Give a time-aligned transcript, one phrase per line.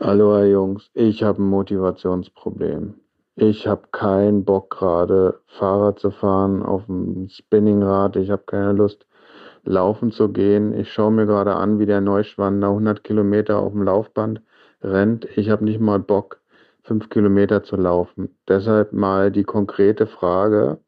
[0.00, 2.94] Hallo Jungs, ich habe ein Motivationsproblem.
[3.34, 8.14] Ich habe keinen Bock gerade Fahrrad zu fahren auf dem Spinningrad.
[8.14, 9.08] Ich habe keine Lust
[9.64, 10.72] laufen zu gehen.
[10.72, 14.40] Ich schaue mir gerade an, wie der Neuschwander 100 Kilometer auf dem Laufband
[14.82, 15.26] rennt.
[15.36, 16.40] Ich habe nicht mal Bock,
[16.84, 18.36] fünf Kilometer zu laufen.
[18.46, 20.78] Deshalb mal die konkrete Frage,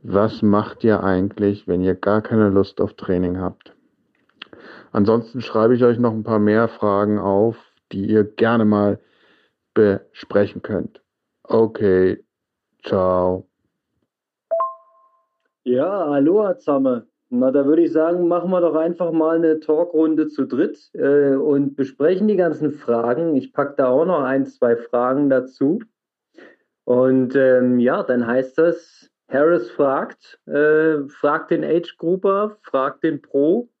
[0.00, 3.74] was macht ihr eigentlich, wenn ihr gar keine Lust auf Training habt?
[4.92, 7.56] Ansonsten schreibe ich euch noch ein paar mehr Fragen auf,
[7.92, 8.98] die ihr gerne mal
[9.74, 11.02] besprechen könnt.
[11.44, 12.24] Okay,
[12.84, 13.48] ciao.
[15.64, 17.06] Ja, hallo zusammen.
[17.34, 21.34] Na, da würde ich sagen, machen wir doch einfach mal eine Talkrunde zu dritt äh,
[21.34, 23.36] und besprechen die ganzen Fragen.
[23.36, 25.78] Ich packe da auch noch ein, zwei Fragen dazu.
[26.84, 33.22] Und ähm, ja, dann heißt das, Harris fragt, äh, fragt den Age Grouper, fragt den
[33.22, 33.71] Pro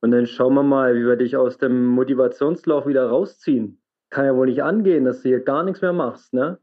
[0.00, 3.80] und dann schauen wir mal, wie wir dich aus dem Motivationslauf wieder rausziehen.
[4.08, 6.58] Kann ja wohl nicht angehen, dass du hier gar nichts mehr machst, ne?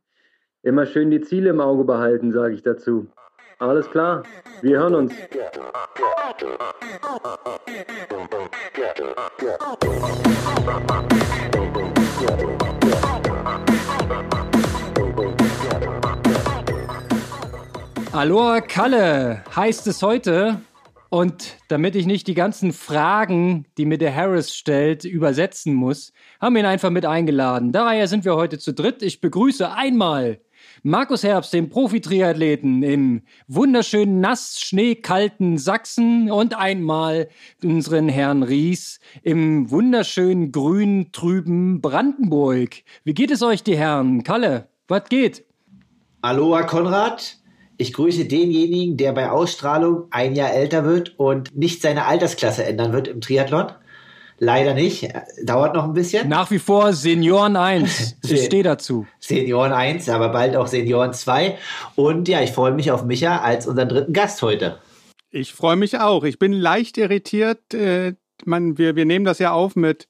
[0.63, 3.07] Immer schön die Ziele im Auge behalten, sage ich dazu.
[3.59, 4.23] Alles klar,
[4.61, 5.13] wir hören uns.
[18.11, 20.59] Aloha Kalle heißt es heute.
[21.09, 26.55] Und damit ich nicht die ganzen Fragen, die mir der Harris stellt, übersetzen muss, haben
[26.55, 27.71] wir ihn einfach mit eingeladen.
[27.71, 29.01] Daher sind wir heute zu dritt.
[29.01, 30.39] Ich begrüße einmal
[30.83, 37.29] Markus Herbst, den Profi-Triathleten im wunderschönen nass schneekalten Sachsen und einmal
[37.63, 42.83] unseren Herrn Ries im wunderschönen grün trüben Brandenburg.
[43.03, 44.23] Wie geht es euch, die Herren?
[44.23, 45.45] Kalle, was geht?
[46.21, 47.37] Aloha Konrad,
[47.77, 52.91] ich grüße denjenigen, der bei Ausstrahlung ein Jahr älter wird und nicht seine Altersklasse ändern
[52.93, 53.71] wird im Triathlon.
[54.39, 55.09] Leider nicht.
[55.43, 56.29] Dauert noch ein bisschen.
[56.29, 58.17] Nach wie vor Senioren 1.
[58.29, 59.07] Ich stehe dazu.
[59.19, 61.57] Senioren 1, aber bald auch Senioren 2.
[61.95, 64.79] Und ja, ich freue mich auf Micha als unseren dritten Gast heute.
[65.31, 66.23] Ich freue mich auch.
[66.23, 67.73] Ich bin leicht irritiert.
[67.73, 68.13] Äh,
[68.45, 70.07] man, wir, wir nehmen das ja auf mit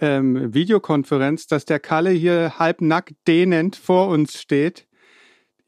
[0.00, 4.86] ähm, Videokonferenz, dass der Kalle hier halbnackt dehnend vor uns steht.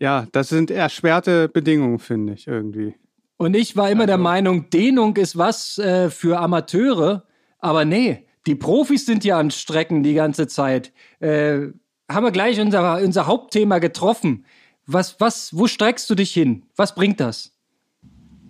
[0.01, 2.95] Ja, das sind erschwerte Bedingungen, finde ich irgendwie.
[3.37, 4.09] Und ich war immer also.
[4.09, 7.25] der Meinung, Dehnung ist was äh, für Amateure.
[7.59, 10.93] Aber nee, die Profis sind ja an Strecken die ganze Zeit.
[11.21, 11.69] Äh,
[12.09, 14.45] haben wir gleich unser, unser Hauptthema getroffen.
[14.87, 16.65] Was, was, wo streckst du dich hin?
[16.75, 17.53] Was bringt das?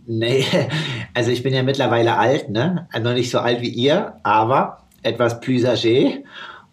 [0.06, 0.44] Nee,
[1.14, 2.88] also ich bin ja mittlerweile alt, ne?
[2.92, 6.24] Also nicht so alt wie ihr, aber etwas plus âgé.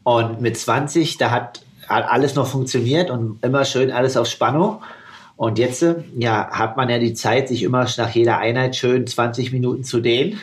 [0.03, 4.81] Und mit 20, da hat, hat alles noch funktioniert und immer schön alles auf Spannung.
[5.37, 5.85] Und jetzt,
[6.17, 9.99] ja, hat man ja die Zeit, sich immer nach jeder Einheit schön 20 Minuten zu
[9.99, 10.39] dehnen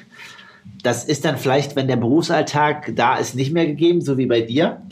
[0.82, 4.41] das ist dann vielleicht, wenn der Berufsalltag da ist, nicht mehr gegeben, so wie bei
[4.41, 4.82] dir.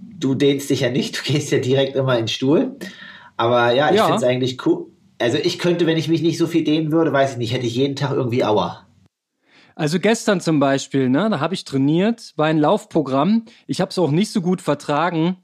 [0.00, 2.76] Du dehnst dich ja nicht, du gehst ja direkt immer in den Stuhl.
[3.36, 4.04] Aber ja, ich ja.
[4.04, 4.86] finde es eigentlich cool.
[5.18, 7.66] Also ich könnte, wenn ich mich nicht so viel dehnen würde, weiß ich nicht, hätte
[7.66, 8.86] ich jeden Tag irgendwie Aua.
[9.74, 13.44] Also gestern zum Beispiel, ne, da habe ich trainiert, war ein Laufprogramm.
[13.66, 15.36] Ich habe es auch nicht so gut vertragen,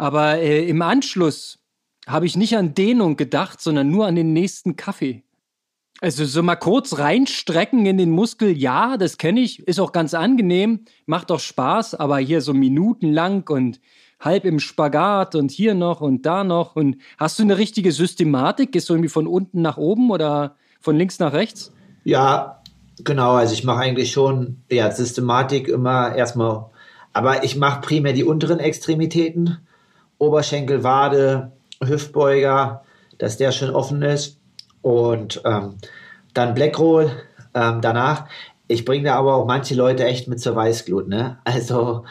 [0.00, 1.58] aber äh, im Anschluss
[2.06, 5.24] habe ich nicht an Dehnung gedacht, sondern nur an den nächsten Kaffee.
[6.00, 10.14] Also so mal kurz reinstrecken in den Muskel, ja, das kenne ich, ist auch ganz
[10.14, 13.78] angenehm, macht auch Spaß, aber hier so minutenlang und
[14.18, 16.76] halb im Spagat und hier noch und da noch.
[16.76, 18.72] Und hast du eine richtige Systematik?
[18.72, 21.74] Gehst du irgendwie von unten nach oben oder von links nach rechts?
[22.04, 22.62] Ja,
[23.04, 23.32] genau.
[23.32, 26.70] Also ich mache eigentlich schon ja, Systematik immer erstmal,
[27.12, 29.58] aber ich mache primär die unteren Extremitäten,
[30.20, 31.50] Oberschenkel, Wade,
[31.82, 32.84] Hüftbeuger,
[33.18, 34.38] dass der schön offen ist
[34.82, 35.78] und ähm,
[36.34, 37.10] dann Blackroll
[37.54, 38.26] ähm, danach.
[38.68, 41.08] Ich bringe da aber auch manche Leute echt mit zur Weißglut.
[41.08, 41.38] Ne?
[41.44, 42.04] Also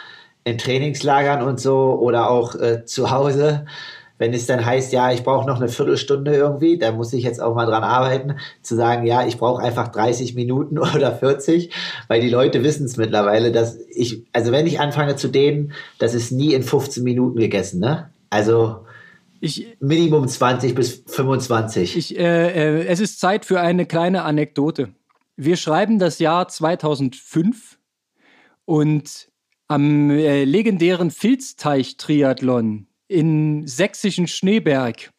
[0.43, 3.65] in Trainingslagern und so oder auch äh, zu Hause,
[4.19, 7.41] wenn es dann heißt, ja, ich brauche noch eine Viertelstunde irgendwie, da muss ich jetzt
[7.41, 11.71] auch mal dran arbeiten, zu sagen, ja, ich brauche einfach 30 Minuten oder 40,
[12.07, 16.13] weil die Leute wissen es mittlerweile, dass ich, also wenn ich anfange zu dehnen, das
[16.13, 18.11] ist nie in 15 Minuten gegessen, ne?
[18.29, 18.81] Also
[19.39, 21.95] ich, Minimum 20 bis 25.
[21.95, 24.89] Ich, äh, äh, es ist Zeit für eine kleine Anekdote.
[25.37, 27.79] Wir schreiben das Jahr 2005
[28.65, 29.29] und
[29.69, 35.11] am äh, legendären Filzteich-Triathlon in sächsischen Schneeberg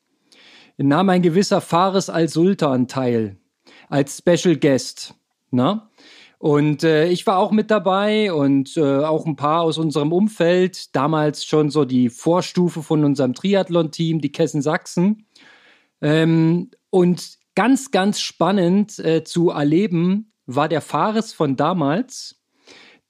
[0.78, 3.36] nahm ein gewisser Fares al-Sultan teil
[3.88, 5.14] als Special Guest.
[5.50, 5.90] Na?
[6.38, 10.96] Und äh, ich war auch mit dabei und äh, auch ein paar aus unserem Umfeld,
[10.96, 15.26] damals schon so die Vorstufe von unserem Triathlon-Team, die Kessen Sachsen.
[16.00, 22.40] Ähm, und ganz, ganz spannend äh, zu erleben war der Fares von damals,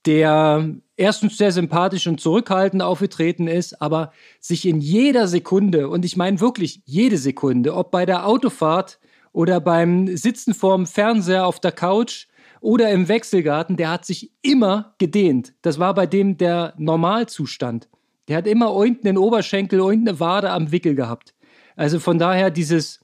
[0.07, 6.17] der erstens sehr sympathisch und zurückhaltend aufgetreten ist, aber sich in jeder Sekunde, und ich
[6.17, 9.01] meine wirklich jede Sekunde, ob bei der Autofahrt
[9.33, 12.27] oder beim Sitzen vorm Fernseher auf der Couch
[12.61, 15.55] oder im Wechselgarten, der hat sich immer gedehnt.
[15.63, 17.89] Das war bei dem der Normalzustand.
[18.29, 21.35] Der hat immer unten den Oberschenkel, unten eine Wade am Wickel gehabt.
[21.77, 23.01] Also von daher dieses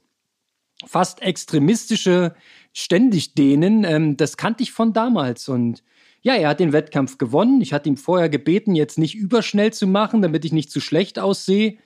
[0.85, 2.35] fast extremistische
[2.73, 5.81] ständig dehnen, ähm, das kannte ich von damals und
[6.27, 7.61] ja, er hat den Wettkampf gewonnen.
[7.61, 11.19] Ich hatte ihm vorher gebeten, jetzt nicht überschnell zu machen, damit ich nicht zu schlecht
[11.19, 11.77] aussehe.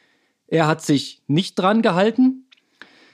[0.47, 2.47] Er hat sich nicht dran gehalten.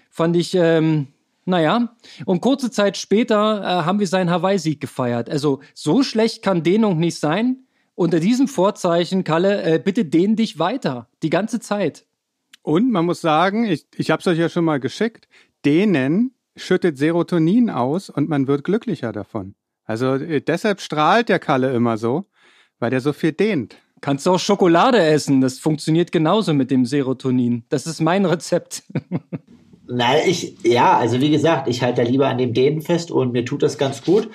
[0.09, 1.07] Fand ich, ähm,
[1.43, 1.93] naja.
[2.23, 5.29] Und kurze Zeit später äh, haben wir seinen Hawaii-Sieg gefeiert.
[5.29, 7.57] Also so schlecht kann Dehnung nicht sein.
[7.93, 11.09] Unter diesem Vorzeichen, Kalle, äh, bitte dehn dich weiter.
[11.23, 12.05] Die ganze Zeit.
[12.61, 15.27] Und man muss sagen, ich, ich habe es euch ja schon mal geschickt,
[15.65, 19.55] dehnen schüttet Serotonin aus und man wird glücklicher davon.
[19.87, 22.25] Also äh, deshalb strahlt der Kalle immer so,
[22.79, 23.77] weil der so viel dehnt.
[24.01, 27.63] Kannst du auch Schokolade essen, das funktioniert genauso mit dem Serotonin.
[27.69, 28.83] Das ist mein Rezept.
[29.87, 33.31] Nein, ich, ja, also wie gesagt, ich halte da lieber an dem Dehnen fest und
[33.31, 34.29] mir tut das ganz gut.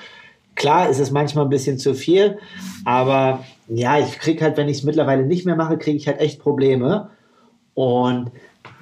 [0.54, 2.38] Klar ist es manchmal ein bisschen zu viel,
[2.84, 6.20] aber ja, ich kriege halt, wenn ich es mittlerweile nicht mehr mache, kriege ich halt
[6.20, 7.10] echt Probleme.
[7.74, 8.32] Und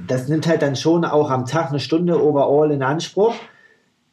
[0.07, 3.35] das nimmt halt dann schon auch am Tag eine Stunde overall in Anspruch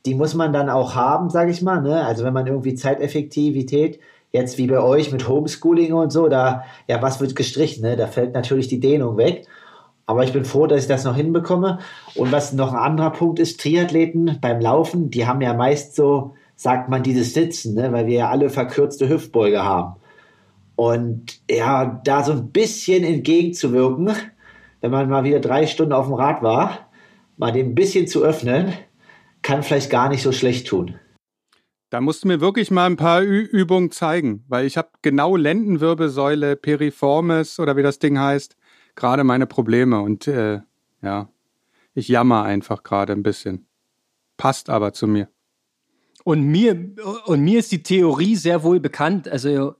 [0.05, 1.81] die muss man dann auch haben, sage ich mal.
[1.81, 2.05] Ne?
[2.05, 3.99] Also wenn man irgendwie Zeiteffektivität,
[4.31, 7.83] jetzt wie bei euch mit Homeschooling und so, da, ja, was wird gestrichen?
[7.83, 7.95] Ne?
[7.95, 9.47] Da fällt natürlich die Dehnung weg.
[10.05, 11.79] Aber ich bin froh, dass ich das noch hinbekomme.
[12.15, 16.33] Und was noch ein anderer Punkt ist, Triathleten beim Laufen, die haben ja meist so,
[16.55, 17.91] sagt man, dieses Sitzen, ne?
[17.91, 19.95] weil wir ja alle verkürzte Hüftbeuge haben.
[20.77, 24.11] Und ja, da so ein bisschen entgegenzuwirken,
[24.79, 26.87] wenn man mal wieder drei Stunden auf dem Rad war,
[27.35, 28.73] mal den ein bisschen zu öffnen,
[29.47, 30.99] kann vielleicht gar nicht so schlecht tun.
[31.89, 35.37] Da musst du mir wirklich mal ein paar Ü Übungen zeigen, weil ich habe genau
[35.37, 38.57] Lendenwirbelsäule, Periformis oder wie das Ding heißt,
[38.95, 40.59] gerade meine Probleme und äh,
[41.01, 41.29] ja,
[41.93, 43.65] ich jammer einfach gerade ein bisschen.
[44.35, 45.29] Passt aber zu mir.
[46.25, 46.93] Und mir,
[47.25, 49.75] und mir ist die Theorie sehr wohl bekannt, also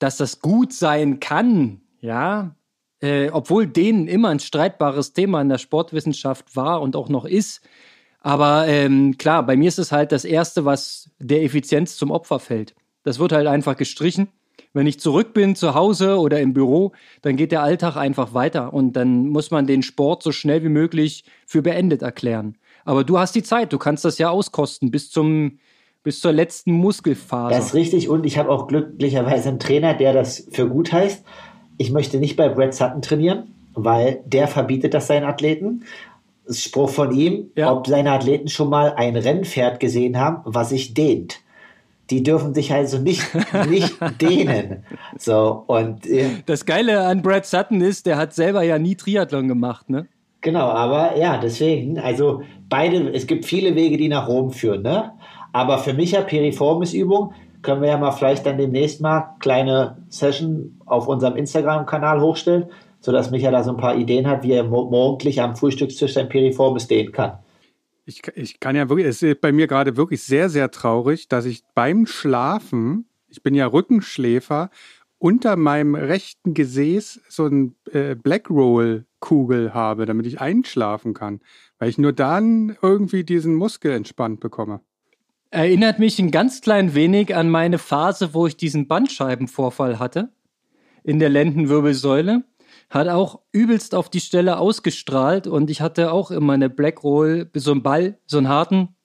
[0.00, 2.56] dass das gut sein kann, ja,
[3.00, 7.60] äh, obwohl denen immer ein streitbares Thema in der Sportwissenschaft war und auch noch ist,
[8.20, 12.40] aber ähm, klar, bei mir ist es halt das Erste, was der Effizienz zum Opfer
[12.40, 12.74] fällt.
[13.04, 14.28] Das wird halt einfach gestrichen.
[14.74, 16.92] Wenn ich zurück bin zu Hause oder im Büro,
[17.22, 20.68] dann geht der Alltag einfach weiter und dann muss man den Sport so schnell wie
[20.68, 22.56] möglich für beendet erklären.
[22.84, 25.58] Aber du hast die Zeit, du kannst das ja auskosten bis zum
[26.02, 27.54] bis zur letzten Muskelphase.
[27.54, 31.24] Das ist richtig und ich habe auch glücklicherweise einen Trainer, der das für gut heißt.
[31.76, 35.84] Ich möchte nicht bei Brad Sutton trainieren, weil der verbietet das seinen Athleten.
[36.50, 37.72] Spruch von ihm, ja.
[37.72, 41.40] ob seine Athleten schon mal ein Rennpferd gesehen haben, was sich dehnt.
[42.10, 43.22] Die dürfen sich also nicht,
[43.68, 44.84] nicht dehnen.
[45.18, 49.48] So, und, äh, das Geile an Brad Sutton ist, der hat selber ja nie Triathlon
[49.48, 50.06] gemacht, ne?
[50.40, 55.12] Genau, aber ja, deswegen, also beide, es gibt viele Wege, die nach Rom führen, ne?
[55.52, 60.80] Aber für mich ja Piriformis-Übung können wir ja mal vielleicht dann demnächst mal kleine Session
[60.86, 62.66] auf unserem Instagram-Kanal hochstellen
[63.08, 66.88] sodass Micha da so ein paar Ideen hat, wie er morgendlich am Frühstückstisch sein Piriformis
[66.88, 67.38] dehnen kann.
[68.04, 71.46] Ich, ich kann ja wirklich, es ist bei mir gerade wirklich sehr, sehr traurig, dass
[71.46, 74.68] ich beim Schlafen, ich bin ja Rückenschläfer,
[75.16, 81.40] unter meinem rechten Gesäß so ein äh, Blackroll-Kugel habe, damit ich einschlafen kann,
[81.78, 84.82] weil ich nur dann irgendwie diesen Muskel entspannt bekomme.
[85.50, 90.28] Erinnert mich ein ganz klein wenig an meine Phase, wo ich diesen Bandscheibenvorfall hatte
[91.04, 92.44] in der Lendenwirbelsäule
[92.90, 97.50] hat auch übelst auf die Stelle ausgestrahlt und ich hatte auch immer eine Black Roll,
[97.54, 98.96] so einen Ball, so einen harten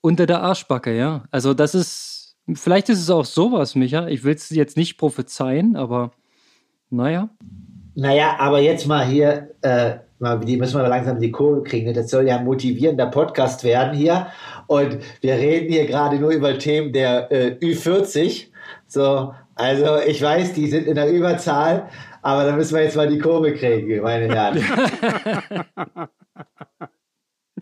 [0.00, 1.24] unter der Arschbacke, ja.
[1.30, 4.08] Also das ist, vielleicht ist es auch sowas, Micha.
[4.08, 6.12] Ich will es jetzt nicht prophezeien, aber
[6.88, 7.28] naja.
[7.94, 9.96] Naja, aber jetzt mal hier, äh,
[10.44, 11.86] die müssen wir langsam die Kurve kriegen.
[11.86, 11.92] Ne?
[11.92, 14.28] Das soll ja ein motivierender Podcast werden hier.
[14.66, 18.46] Und wir reden hier gerade nur über Themen der äh, Ü40.
[18.86, 21.88] So, also ich weiß, die sind in der Überzahl,
[22.22, 24.64] aber da müssen wir jetzt mal die Kurve kriegen, meine Herren.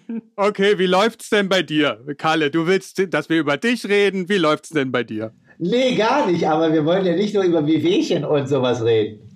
[0.37, 2.51] okay, wie läuft's denn bei dir, Kalle?
[2.51, 4.29] Du willst, dass wir über dich reden.
[4.29, 5.33] Wie läuft's denn bei dir?
[5.59, 9.29] Nee, gar nicht, aber wir wollen ja nicht nur über Wehwehchen und sowas reden.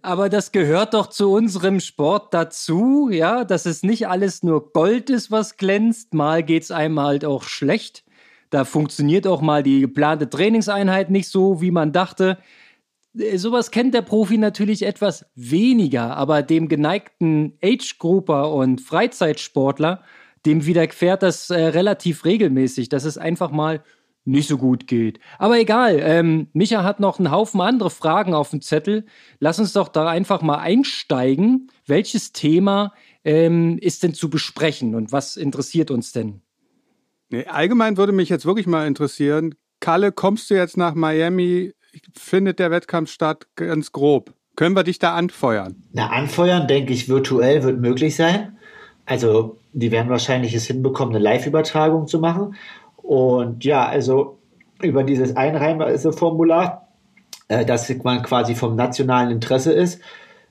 [0.00, 5.10] Aber das gehört doch zu unserem Sport dazu, ja, dass es nicht alles nur Gold
[5.10, 6.14] ist, was glänzt.
[6.14, 8.04] Mal geht's einem halt auch schlecht.
[8.50, 12.38] Da funktioniert auch mal die geplante Trainingseinheit nicht so, wie man dachte.
[13.18, 20.02] Äh, sowas kennt der Profi natürlich etwas weniger, aber dem geneigten Age-Grupper und Freizeitsportler,
[20.46, 23.82] dem widerfährt das äh, relativ regelmäßig, dass es einfach mal
[24.24, 25.18] nicht so gut geht.
[25.38, 29.04] Aber egal, ähm, Micha hat noch einen Haufen andere Fragen auf dem Zettel.
[29.40, 31.70] Lass uns doch da einfach mal einsteigen.
[31.86, 32.92] Welches Thema
[33.24, 36.40] ähm, ist denn zu besprechen und was interessiert uns denn?
[37.46, 41.72] Allgemein würde mich jetzt wirklich mal interessieren, Kalle, kommst du jetzt nach Miami?
[42.14, 43.46] Findet der Wettkampf statt?
[43.56, 44.32] Ganz grob.
[44.56, 45.82] Können wir dich da anfeuern?
[45.92, 48.56] Na, anfeuern, denke ich, virtuell wird möglich sein.
[49.06, 52.54] Also, die werden wahrscheinlich es hinbekommen, eine Live-Übertragung zu machen.
[52.96, 54.38] Und ja, also
[54.82, 56.88] über dieses Einreiseformular,
[57.48, 60.00] äh, das man quasi vom nationalen Interesse ist,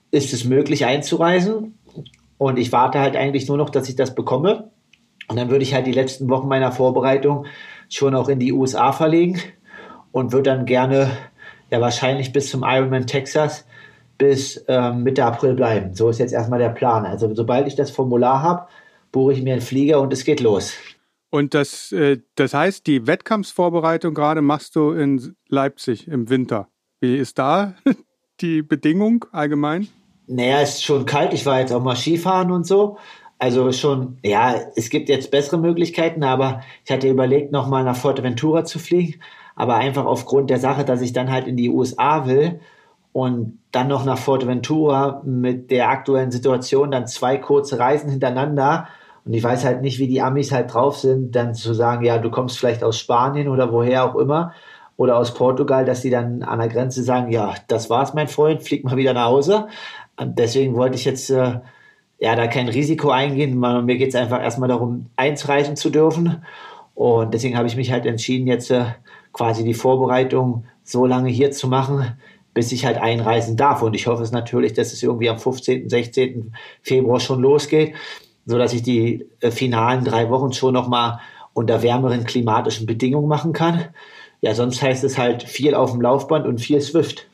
[0.09, 1.77] ist es möglich einzureisen.
[2.37, 4.71] Und ich warte halt eigentlich nur noch, dass ich das bekomme.
[5.27, 7.45] Und dann würde ich halt die letzten Wochen meiner Vorbereitung
[7.87, 9.39] schon auch in die USA verlegen
[10.11, 11.11] und würde dann gerne
[11.71, 13.65] ja wahrscheinlich bis zum Ironman Texas
[14.17, 15.95] bis ähm, Mitte April bleiben.
[15.95, 17.05] So ist jetzt erstmal der Plan.
[17.05, 18.67] Also sobald ich das Formular habe,
[19.11, 20.75] buche ich mir einen Flieger und es geht los.
[21.31, 26.67] Und das, äh, das heißt, die Wettkampfsvorbereitung gerade machst du in Leipzig im Winter.
[26.99, 27.73] Wie ist da
[28.41, 29.87] die Bedingung allgemein?
[30.27, 31.33] Naja, es ist schon kalt.
[31.33, 32.97] Ich war jetzt auch mal Skifahren und so.
[33.41, 38.65] Also schon, ja, es gibt jetzt bessere Möglichkeiten, aber ich hatte überlegt, nochmal nach Fuerteventura
[38.65, 39.19] zu fliegen.
[39.55, 42.59] Aber einfach aufgrund der Sache, dass ich dann halt in die USA will
[43.13, 48.87] und dann noch nach Fuerteventura mit der aktuellen Situation dann zwei kurze Reisen hintereinander
[49.25, 52.19] und ich weiß halt nicht, wie die Amis halt drauf sind, dann zu sagen, ja,
[52.19, 54.53] du kommst vielleicht aus Spanien oder woher auch immer
[54.97, 58.61] oder aus Portugal, dass die dann an der Grenze sagen, ja, das war's, mein Freund,
[58.61, 59.67] flieg mal wieder nach Hause.
[60.15, 61.59] Und deswegen wollte ich jetzt äh,
[62.21, 63.59] ja da kein Risiko eingehen.
[63.59, 66.45] Mir geht es einfach erstmal darum, einzureisen zu dürfen.
[66.95, 68.85] Und deswegen habe ich mich halt entschieden, jetzt äh,
[69.33, 72.17] quasi die Vorbereitung so lange hier zu machen,
[72.53, 73.81] bis ich halt einreisen darf.
[73.81, 76.53] Und ich hoffe es natürlich, dass es irgendwie am 15., 16.
[76.81, 77.95] Februar schon losgeht
[78.45, 81.19] so dass ich die äh, finalen drei Wochen schon noch mal
[81.53, 83.85] unter wärmeren klimatischen Bedingungen machen kann.
[84.41, 87.27] Ja, sonst heißt es halt viel auf dem Laufband und viel Swift.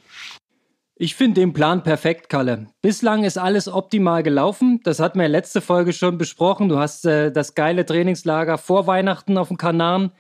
[0.99, 2.69] Ich finde den Plan perfekt, Kalle.
[2.81, 4.79] Bislang ist alles optimal gelaufen.
[4.83, 6.69] Das hatten wir letzte Folge schon besprochen.
[6.69, 10.11] Du hast äh, das geile Trainingslager vor Weihnachten auf dem Kanaren.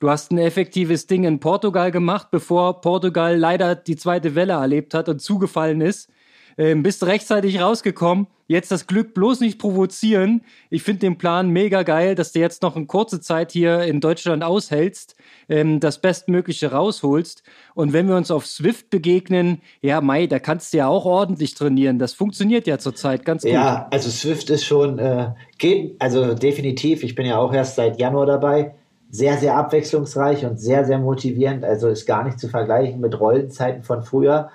[0.00, 4.92] Du hast ein effektives Ding in Portugal gemacht, bevor Portugal leider die zweite Welle erlebt
[4.92, 6.10] hat und zugefallen ist.
[6.58, 8.26] Ähm, bist rechtzeitig rausgekommen.
[8.48, 10.42] Jetzt das Glück bloß nicht provozieren.
[10.68, 14.00] Ich finde den Plan mega geil, dass du jetzt noch eine kurze Zeit hier in
[14.00, 15.14] Deutschland aushältst,
[15.48, 17.42] ähm, das Bestmögliche rausholst.
[17.74, 21.54] Und wenn wir uns auf Swift begegnen, ja, Mai, da kannst du ja auch ordentlich
[21.54, 21.98] trainieren.
[21.98, 23.52] Das funktioniert ja zurzeit ganz gut.
[23.52, 27.02] Ja, also Swift ist schon, äh, geht, also definitiv.
[27.02, 28.74] Ich bin ja auch erst seit Januar dabei.
[29.10, 31.64] Sehr, sehr abwechslungsreich und sehr, sehr motivierend.
[31.64, 34.50] Also ist gar nicht zu vergleichen mit Rollenzeiten von früher.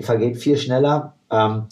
[0.00, 1.66] Vergeht viel schneller ähm,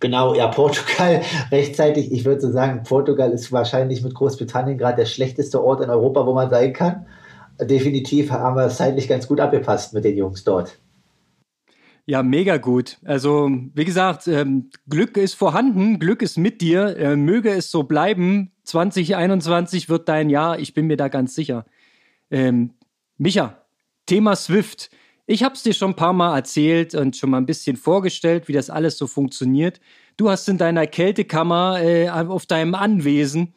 [0.00, 2.12] genau, ja, Portugal rechtzeitig.
[2.12, 6.26] Ich würde so sagen, Portugal ist wahrscheinlich mit Großbritannien gerade der schlechteste Ort in Europa,
[6.26, 7.06] wo man sein kann.
[7.60, 10.78] Definitiv haben wir es zeitlich ganz gut abgepasst mit den Jungs dort.
[12.06, 12.98] Ja, mega gut.
[13.04, 16.96] Also, wie gesagt, ähm, Glück ist vorhanden, Glück ist mit dir.
[16.98, 18.52] Äh, möge es so bleiben.
[18.64, 21.64] 2021 wird dein Jahr, ich bin mir da ganz sicher.
[22.30, 22.74] Ähm,
[23.16, 23.58] Micha,
[24.06, 24.90] Thema Swift.
[25.26, 28.48] Ich habe es dir schon ein paar Mal erzählt und schon mal ein bisschen vorgestellt,
[28.48, 29.80] wie das alles so funktioniert.
[30.18, 33.54] Du hast in deiner Kältekammer äh, auf deinem Anwesen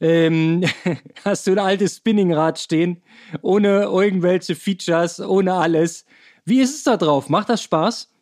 [0.00, 0.64] ähm,
[1.24, 3.02] hast du ein altes Spinningrad stehen,
[3.42, 6.04] ohne irgendwelche Features, ohne alles.
[6.44, 7.28] Wie ist es da drauf?
[7.28, 8.12] Macht das Spaß?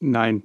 [0.00, 0.42] Nein.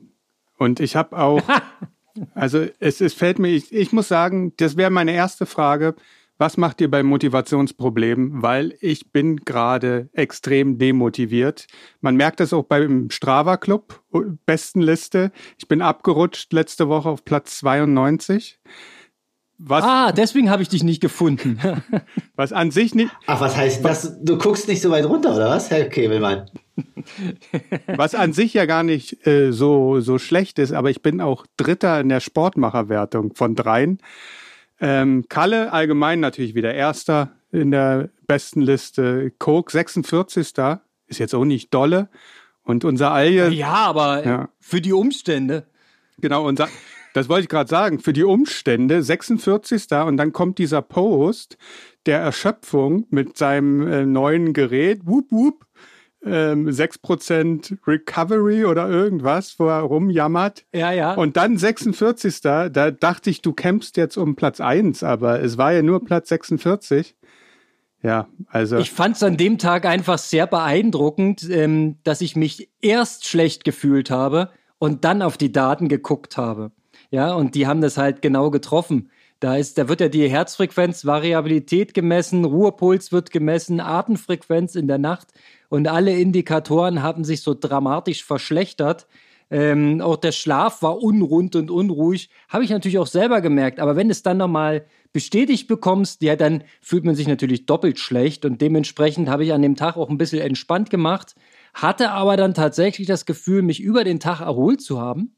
[0.58, 1.41] Und ich habe auch,
[2.36, 5.96] also es, es fällt mir, ich, ich muss sagen, das wäre meine erste Frage.
[6.38, 8.41] Was macht ihr bei Motivationsproblemen?
[8.41, 11.67] Weil ich bin gerade extrem demotiviert.
[12.00, 14.01] Man merkt das auch beim Strava Club,
[14.48, 15.31] Bestenliste.
[15.60, 18.60] Ich bin abgerutscht letzte Woche auf Platz 92.
[19.63, 21.59] Was, ah, deswegen habe ich dich nicht gefunden.
[22.35, 23.11] was an sich nicht.
[23.27, 24.17] Ach, was heißt das?
[24.23, 26.49] Du guckst nicht so weit runter, oder was, Herr Kebelmann?
[27.95, 31.45] was an sich ja gar nicht äh, so, so schlecht ist, aber ich bin auch
[31.57, 33.99] Dritter in der Sportmacherwertung von dreien.
[34.79, 39.31] Ähm, Kalle allgemein natürlich wieder Erster in der besten Liste.
[39.37, 40.53] Coke 46.
[41.05, 42.09] Ist jetzt auch nicht dolle.
[42.63, 43.49] Und unser Alje.
[43.49, 44.49] Ja, aber ja.
[44.59, 45.67] für die Umstände.
[46.19, 46.67] Genau, unser,
[47.13, 47.99] das wollte ich gerade sagen.
[47.99, 49.91] Für die Umstände 46.
[50.05, 51.57] Und dann kommt dieser Post
[52.05, 55.01] der Erschöpfung mit seinem äh, neuen Gerät.
[55.05, 55.65] Wup, wup
[56.23, 60.65] ähm, 6% Recovery oder irgendwas, wo er rumjammert.
[60.73, 61.13] Ja, ja.
[61.13, 62.41] Und dann 46.
[62.41, 66.29] Da dachte ich, du kämpfst jetzt um Platz 1, aber es war ja nur Platz
[66.29, 67.15] 46.
[68.03, 68.77] Ja, also.
[68.77, 73.63] Ich fand es an dem Tag einfach sehr beeindruckend, ähm, dass ich mich erst schlecht
[73.63, 74.49] gefühlt habe
[74.79, 76.71] und dann auf die Daten geguckt habe.
[77.11, 79.11] Ja, und die haben das halt genau getroffen.
[79.41, 84.97] Da, ist, da wird ja die Herzfrequenz, Variabilität gemessen, Ruhepuls wird gemessen, Atemfrequenz in der
[84.97, 85.27] Nacht
[85.69, 89.07] und alle Indikatoren haben sich so dramatisch verschlechtert.
[89.49, 92.29] Ähm, auch der Schlaf war unrund und unruhig.
[92.47, 93.81] Habe ich natürlich auch selber gemerkt.
[93.81, 98.45] Aber wenn es dann nochmal bestätigt bekommst, ja, dann fühlt man sich natürlich doppelt schlecht.
[98.45, 101.35] Und dementsprechend habe ich an dem Tag auch ein bisschen entspannt gemacht.
[101.73, 105.35] Hatte aber dann tatsächlich das Gefühl, mich über den Tag erholt zu haben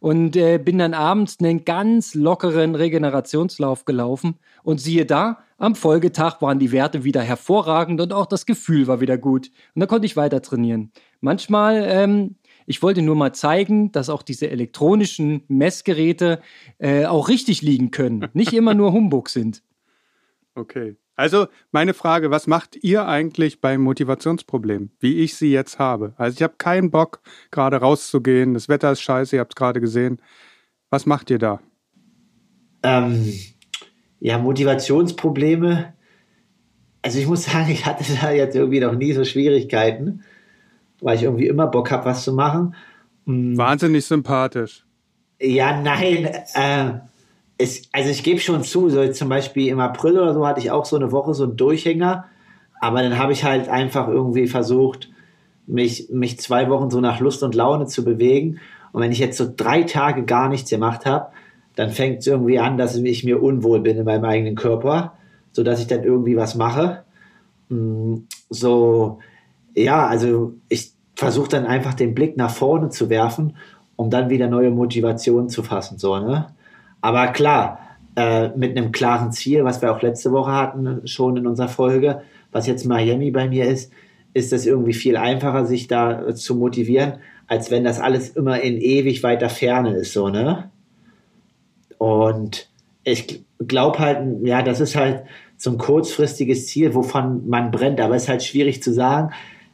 [0.00, 6.40] und äh, bin dann abends einen ganz lockeren Regenerationslauf gelaufen und siehe da, am Folgetag
[6.40, 10.06] waren die Werte wieder hervorragend und auch das Gefühl war wieder gut und da konnte
[10.06, 10.92] ich weiter trainieren.
[11.20, 12.36] Manchmal, ähm,
[12.66, 16.40] ich wollte nur mal zeigen, dass auch diese elektronischen Messgeräte
[16.78, 19.62] äh, auch richtig liegen können, nicht immer nur Humbug sind.
[20.54, 20.96] Okay.
[21.18, 26.12] Also meine Frage, was macht ihr eigentlich beim Motivationsproblem, wie ich sie jetzt habe?
[26.16, 29.80] Also ich habe keinen Bock, gerade rauszugehen, das Wetter ist scheiße, ihr habt es gerade
[29.80, 30.22] gesehen.
[30.90, 31.58] Was macht ihr da?
[32.84, 33.32] Ähm,
[34.20, 35.92] ja, Motivationsprobleme.
[37.02, 40.22] Also ich muss sagen, ich hatte da jetzt irgendwie noch nie so Schwierigkeiten,
[41.00, 42.76] weil ich irgendwie immer Bock habe, was zu machen.
[43.26, 43.58] Hm.
[43.58, 44.86] Wahnsinnig sympathisch.
[45.40, 46.30] Ja, nein.
[46.54, 47.00] Äh,
[47.58, 50.70] es, also ich gebe schon zu, so zum Beispiel im April oder so hatte ich
[50.70, 52.24] auch so eine Woche so einen Durchhänger,
[52.80, 55.10] aber dann habe ich halt einfach irgendwie versucht,
[55.66, 58.60] mich, mich zwei Wochen so nach Lust und Laune zu bewegen.
[58.92, 61.32] Und wenn ich jetzt so drei Tage gar nichts gemacht habe,
[61.74, 65.14] dann fängt es irgendwie an, dass ich mir unwohl bin in meinem eigenen Körper,
[65.52, 67.04] so dass ich dann irgendwie was mache.
[67.68, 69.18] Mm, so,
[69.74, 73.56] ja, also ich versuche dann einfach den Blick nach vorne zu werfen,
[73.96, 76.46] um dann wieder neue Motivationen zu fassen, so, ne?
[77.00, 77.80] Aber klar,
[78.16, 82.22] äh, mit einem klaren Ziel, was wir auch letzte Woche hatten, schon in unserer Folge,
[82.50, 83.92] was jetzt Miami bei mir ist,
[84.34, 87.14] ist es irgendwie viel einfacher, sich da zu motivieren,
[87.46, 90.70] als wenn das alles immer in ewig weiter Ferne ist, so, ne?
[91.98, 92.68] Und
[93.04, 95.24] ich glaube halt, ja, das ist halt
[95.56, 99.32] so ein kurzfristiges Ziel, wovon man brennt, aber es ist halt schwierig zu sagen,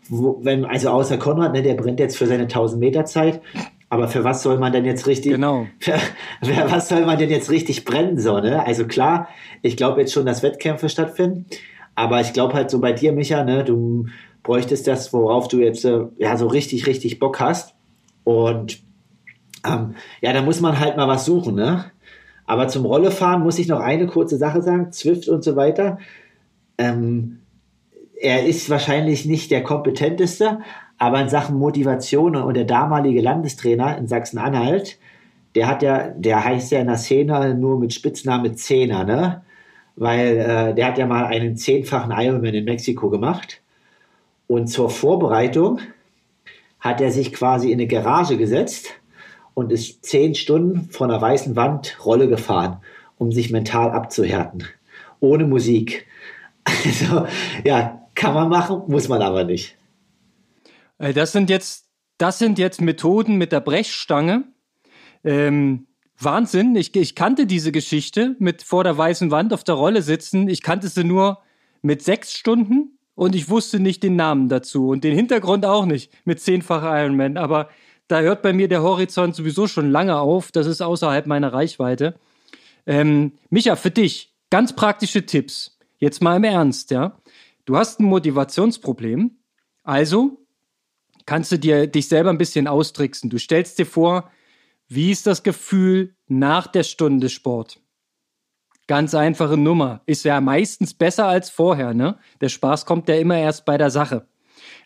[0.08, 3.40] wo, wenn, also außer Konrad, ne, der brennt jetzt für seine 1000 Meter Zeit,
[3.94, 5.68] aber für was soll man denn jetzt richtig, genau.
[5.78, 5.92] für,
[6.42, 8.66] für was soll man denn jetzt richtig brennen, so, ne?
[8.66, 9.28] Also klar,
[9.62, 11.46] ich glaube jetzt schon, dass Wettkämpfe stattfinden,
[11.94, 14.06] aber ich glaube halt so bei dir, Micha, ne, du
[14.42, 17.76] bräuchtest das, worauf du jetzt äh, ja so richtig, richtig Bock hast.
[18.24, 18.82] Und
[19.64, 21.84] ähm, ja, da muss man halt mal was suchen, ne?
[22.46, 25.98] Aber zum Rollefahren muss ich noch eine kurze Sache sagen, Zwift und so weiter.
[26.78, 27.38] Ähm,
[28.20, 30.58] er ist wahrscheinlich nicht der kompetenteste,
[31.04, 34.98] aber in Sachen Motivation und der damalige Landestrainer in Sachsen-Anhalt,
[35.54, 39.42] der hat ja, der heißt ja in der Szene nur mit Spitzname Zehner, ne?
[39.96, 43.60] Weil äh, der hat ja mal einen zehnfachen Ironman in Mexiko gemacht.
[44.46, 45.78] Und zur Vorbereitung
[46.80, 48.94] hat er sich quasi in eine Garage gesetzt
[49.52, 52.78] und ist zehn Stunden vor einer weißen Wand Rolle gefahren,
[53.18, 54.64] um sich mental abzuhärten.
[55.20, 56.06] Ohne Musik.
[56.66, 57.26] Also,
[57.62, 59.76] ja, kann man machen, muss man aber nicht.
[60.98, 64.44] Äh, das sind jetzt, das sind jetzt Methoden mit der Brechstange.
[65.22, 65.86] Ähm,
[66.18, 66.76] Wahnsinn.
[66.76, 70.48] Ich, ich kannte diese Geschichte mit vor der weißen Wand auf der Rolle sitzen.
[70.48, 71.38] Ich kannte sie nur
[71.82, 76.12] mit sechs Stunden und ich wusste nicht den Namen dazu und den Hintergrund auch nicht
[76.24, 77.36] mit zehnfacher Ironman.
[77.36, 77.68] Aber
[78.08, 80.52] da hört bei mir der Horizont sowieso schon lange auf.
[80.52, 82.14] Das ist außerhalb meiner Reichweite.
[82.86, 85.78] Ähm, Micha, für dich ganz praktische Tipps.
[85.98, 87.18] Jetzt mal im Ernst, ja.
[87.64, 89.38] Du hast ein Motivationsproblem.
[89.82, 90.43] Also
[91.26, 93.30] kannst du dir dich selber ein bisschen austricksen.
[93.30, 94.30] Du stellst dir vor,
[94.88, 97.80] wie ist das Gefühl nach der Stunde Sport?
[98.86, 100.02] Ganz einfache Nummer.
[100.04, 102.18] Ist ja meistens besser als vorher, ne?
[102.40, 104.28] Der Spaß kommt ja immer erst bei der Sache.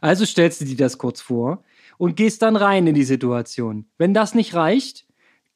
[0.01, 1.65] Also stellst du dir das kurz vor
[1.99, 3.87] und gehst dann rein in die Situation.
[3.99, 5.07] Wenn das nicht reicht,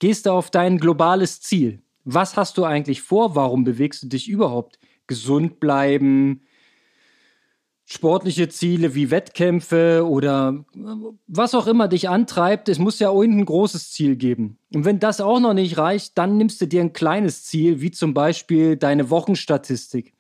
[0.00, 1.82] gehst du auf dein globales Ziel.
[2.04, 3.36] Was hast du eigentlich vor?
[3.36, 4.80] Warum bewegst du dich überhaupt?
[5.06, 6.42] Gesund bleiben,
[7.92, 10.64] sportliche Ziele wie Wettkämpfe oder
[11.26, 14.58] was auch immer dich antreibt, es muss ja irgendein großes Ziel geben.
[14.74, 17.90] Und wenn das auch noch nicht reicht, dann nimmst du dir ein kleines Ziel, wie
[17.90, 20.14] zum Beispiel deine Wochenstatistik.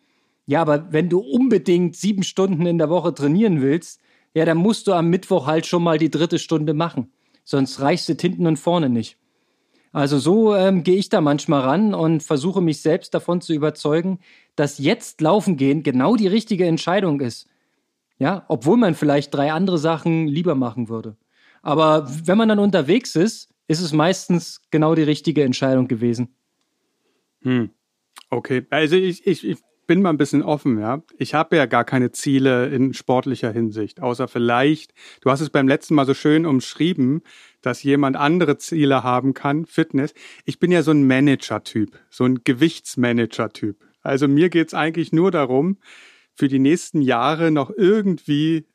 [0.46, 4.00] Ja, aber wenn du unbedingt sieben Stunden in der Woche trainieren willst,
[4.34, 7.12] ja, dann musst du am Mittwoch halt schon mal die dritte Stunde machen.
[7.44, 9.18] Sonst reichst du hinten und vorne nicht.
[9.92, 14.20] Also so ähm, gehe ich da manchmal ran und versuche mich selbst davon zu überzeugen,
[14.56, 17.46] dass jetzt laufen gehen genau die richtige Entscheidung ist.
[18.18, 21.16] Ja, obwohl man vielleicht drei andere Sachen lieber machen würde.
[21.62, 26.34] Aber wenn man dann unterwegs ist, ist es meistens genau die richtige Entscheidung gewesen.
[27.42, 27.70] Hm.
[28.30, 31.02] Okay, also ich, ich, ich bin mal ein bisschen offen, ja.
[31.18, 35.68] Ich habe ja gar keine Ziele in sportlicher Hinsicht, außer vielleicht, du hast es beim
[35.68, 37.22] letzten Mal so schön umschrieben,
[37.60, 40.14] dass jemand andere Ziele haben kann, Fitness.
[40.44, 43.76] Ich bin ja so ein Manager-Typ, so ein Gewichtsmanager-Typ.
[44.02, 45.78] Also mir geht's eigentlich nur darum,
[46.34, 48.66] für die nächsten Jahre noch irgendwie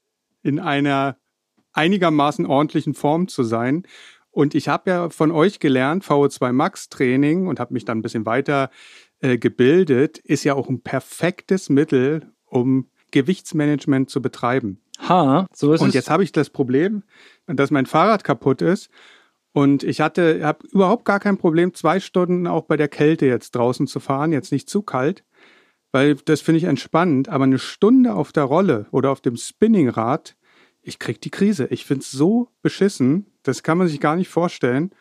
[0.43, 1.17] in einer
[1.73, 3.83] einigermaßen ordentlichen Form zu sein.
[4.31, 8.01] Und ich habe ja von euch gelernt, VO2 Max Training und habe mich dann ein
[8.01, 8.69] bisschen weiter
[9.19, 14.81] äh, gebildet, ist ja auch ein perfektes Mittel, um Gewichtsmanagement zu betreiben.
[15.07, 15.93] Ha, so ist und es.
[15.95, 17.03] jetzt habe ich das Problem,
[17.47, 18.89] dass mein Fahrrad kaputt ist.
[19.53, 23.55] Und ich hatte, habe überhaupt gar kein Problem, zwei Stunden auch bei der Kälte jetzt
[23.55, 25.23] draußen zu fahren, jetzt nicht zu kalt,
[25.91, 27.29] weil das finde ich entspannend.
[27.29, 30.35] Aber eine Stunde auf der Rolle oder auf dem Spinningrad,
[30.81, 31.67] ich krieg die Krise.
[31.69, 34.91] Ich finde es so beschissen, das kann man sich gar nicht vorstellen.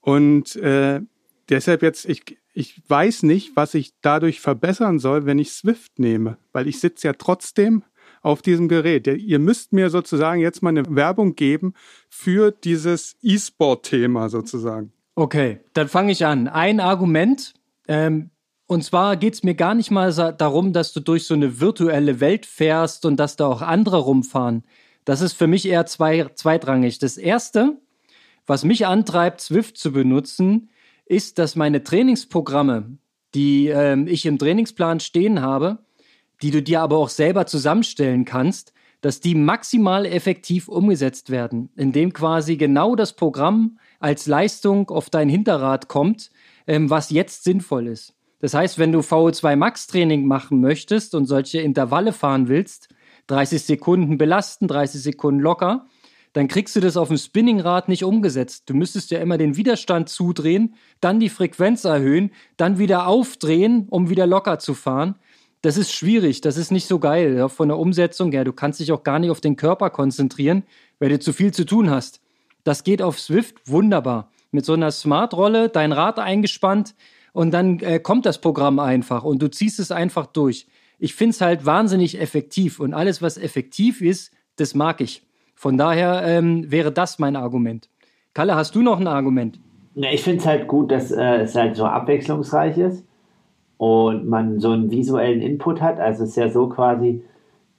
[0.00, 1.00] Und äh,
[1.48, 6.38] deshalb jetzt, ich, ich weiß nicht, was ich dadurch verbessern soll, wenn ich Swift nehme,
[6.52, 7.84] weil ich sitze ja trotzdem
[8.22, 9.06] auf diesem Gerät.
[9.06, 11.74] Ihr müsst mir sozusagen jetzt mal eine Werbung geben
[12.08, 14.92] für dieses E-Sport-Thema sozusagen.
[15.14, 16.48] Okay, dann fange ich an.
[16.48, 17.54] Ein Argument,
[17.88, 18.30] ähm,
[18.72, 22.20] und zwar geht es mir gar nicht mal darum, dass du durch so eine virtuelle
[22.20, 24.64] Welt fährst und dass da auch andere rumfahren.
[25.04, 26.98] Das ist für mich eher zwei, zweitrangig.
[26.98, 27.78] Das Erste,
[28.46, 30.70] was mich antreibt, Swift zu benutzen,
[31.04, 32.96] ist, dass meine Trainingsprogramme,
[33.34, 35.78] die ähm, ich im Trainingsplan stehen habe,
[36.40, 42.12] die du dir aber auch selber zusammenstellen kannst, dass die maximal effektiv umgesetzt werden, indem
[42.12, 46.30] quasi genau das Programm als Leistung auf dein Hinterrad kommt,
[46.66, 48.14] ähm, was jetzt sinnvoll ist.
[48.42, 52.88] Das heißt, wenn du VO2 Max Training machen möchtest und solche Intervalle fahren willst,
[53.28, 55.86] 30 Sekunden belasten, 30 Sekunden locker,
[56.32, 58.64] dann kriegst du das auf dem Spinningrad nicht umgesetzt.
[58.66, 64.10] Du müsstest ja immer den Widerstand zudrehen, dann die Frequenz erhöhen, dann wieder aufdrehen, um
[64.10, 65.14] wieder locker zu fahren.
[65.60, 68.42] Das ist schwierig, das ist nicht so geil von der Umsetzung her.
[68.42, 70.64] Du kannst dich auch gar nicht auf den Körper konzentrieren,
[70.98, 72.20] weil du zu viel zu tun hast.
[72.64, 74.32] Das geht auf Swift wunderbar.
[74.50, 76.96] Mit so einer Smart-Rolle, dein Rad eingespannt
[77.32, 80.66] und dann äh, kommt das Programm einfach und du ziehst es einfach durch.
[80.98, 85.26] Ich finde es halt wahnsinnig effektiv und alles, was effektiv ist, das mag ich.
[85.54, 87.88] Von daher ähm, wäre das mein Argument.
[88.34, 89.58] Kalle, hast du noch ein Argument?
[89.94, 93.04] Ja, ich finde es halt gut, dass äh, es halt so abwechslungsreich ist
[93.76, 95.98] und man so einen visuellen Input hat.
[96.00, 97.24] Also es ist ja so quasi,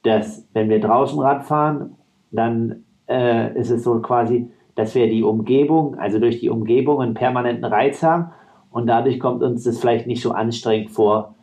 [0.03, 1.95] dass wenn wir draußen Rad fahren,
[2.31, 7.13] dann äh, ist es so quasi, dass wir die Umgebung, also durch die Umgebung einen
[7.13, 8.31] permanenten Reiz haben
[8.73, 11.35] und dadurch kommt uns das vielleicht nicht so anstrengend vor.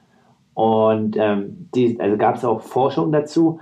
[0.53, 3.61] Und ähm, die, also gab es auch Forschung dazu.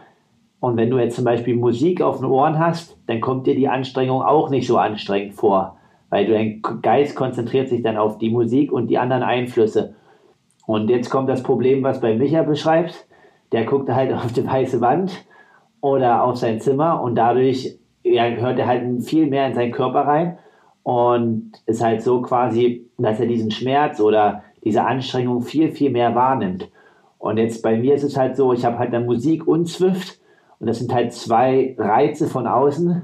[0.59, 3.69] Und wenn du jetzt zum Beispiel Musik auf den Ohren hast, dann kommt dir die
[3.69, 5.77] Anstrengung auch nicht so anstrengend vor,
[6.09, 9.95] weil dein Geist konzentriert sich dann auf die Musik und die anderen Einflüsse.
[10.67, 13.07] Und jetzt kommt das Problem, was bei Micha beschreibt.
[13.53, 15.13] Der guckt halt auf die weiße Wand
[15.83, 20.07] oder auf sein Zimmer und dadurch ja, hört er halt viel mehr in seinen Körper
[20.07, 20.39] rein
[20.89, 26.15] und ist halt so quasi, dass er diesen Schmerz oder diese Anstrengung viel, viel mehr
[26.15, 26.71] wahrnimmt.
[27.19, 30.19] Und jetzt bei mir ist es halt so, ich habe halt dann Musik und Swift
[30.59, 33.03] und das sind halt zwei Reize von außen,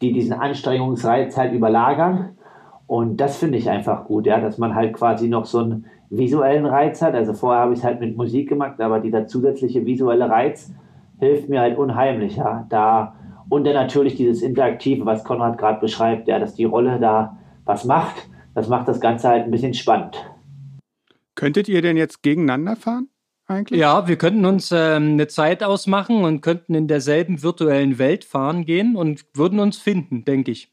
[0.00, 2.38] die diesen Anstrengungsreiz halt überlagern.
[2.86, 6.64] Und das finde ich einfach gut, ja, dass man halt quasi noch so einen visuellen
[6.64, 7.12] Reiz hat.
[7.12, 10.72] Also vorher habe ich es halt mit Musik gemacht, aber dieser zusätzliche visuelle Reiz
[11.18, 12.64] hilft mir halt unheimlich, ja.
[12.70, 13.14] Da,
[13.50, 17.36] und dann natürlich dieses Interaktive, was Konrad gerade beschreibt, ja, dass die Rolle da
[17.66, 18.28] was macht.
[18.54, 20.16] Das macht das Ganze halt ein bisschen spannend.
[21.34, 23.08] Könntet ihr denn jetzt gegeneinander fahren?
[23.46, 23.80] Eigentlich?
[23.80, 28.64] Ja, wir könnten uns ähm, eine Zeit ausmachen und könnten in derselben virtuellen Welt fahren
[28.64, 30.72] gehen und würden uns finden, denke ich.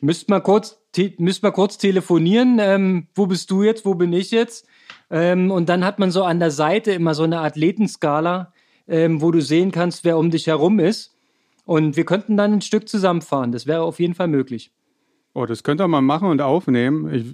[0.00, 0.80] Müsst mal kurz,
[1.18, 2.58] müsst mal kurz telefonieren.
[2.58, 3.84] Ähm, wo bist du jetzt?
[3.84, 4.66] Wo bin ich jetzt?
[5.10, 8.54] Ähm, und dann hat man so an der Seite immer so eine Athletenskala,
[8.88, 11.19] ähm, wo du sehen kannst, wer um dich herum ist.
[11.70, 13.52] Und wir könnten dann ein Stück zusammenfahren.
[13.52, 14.72] Das wäre auf jeden Fall möglich.
[15.34, 17.14] Oh, das könnt ihr mal machen und aufnehmen.
[17.14, 17.24] Ich,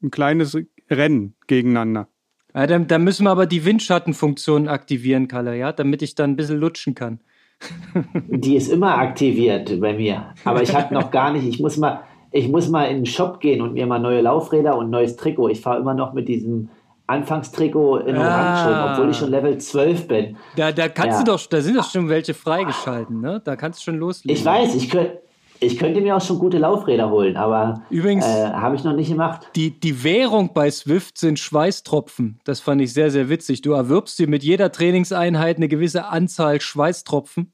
[0.00, 0.56] ein kleines
[0.88, 2.06] Rennen gegeneinander.
[2.54, 6.36] Ja, dann, dann müssen wir aber die Windschattenfunktion aktivieren, Kalle, ja, damit ich dann ein
[6.36, 7.18] bisschen lutschen kann.
[8.28, 10.34] Die ist immer aktiviert bei mir.
[10.44, 13.40] Aber ich habe noch gar nicht, ich muss mal, ich muss mal in den Shop
[13.40, 15.48] gehen und mir mal neue Laufräder und neues Trikot.
[15.48, 16.68] Ich fahre immer noch mit diesem
[17.06, 18.20] Anfangstrikot in ah.
[18.20, 20.36] Orange schon, obwohl ich schon Level 12 bin.
[20.56, 21.24] Da, da kannst ja.
[21.24, 23.40] du doch, da sind doch schon welche freigeschalten, ne?
[23.44, 24.36] Da kannst du schon loslegen.
[24.36, 25.22] Ich weiß, ich könnte.
[25.64, 29.10] Ich könnte mir auch schon gute Laufräder holen, aber Übrigens, äh, habe ich noch nicht
[29.10, 29.46] gemacht.
[29.54, 32.40] Die, die Währung bei Swift sind Schweißtropfen.
[32.42, 33.62] Das fand ich sehr, sehr witzig.
[33.62, 37.52] Du erwirbst dir mit jeder Trainingseinheit eine gewisse Anzahl Schweißtropfen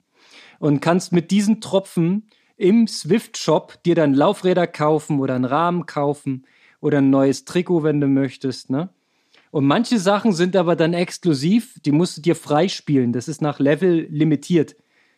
[0.59, 6.47] und kannst mit diesen Tropfen im Swift-Shop dir dann Laufräder kaufen oder einen Rahmen kaufen
[6.81, 8.71] oder ein neues Trikot, wenn du möchtest.
[8.71, 8.89] Ne?
[9.51, 13.13] Und manche Sachen sind aber dann exklusiv, die musst du dir freispielen.
[13.13, 14.77] Das ist nach Level limitiert.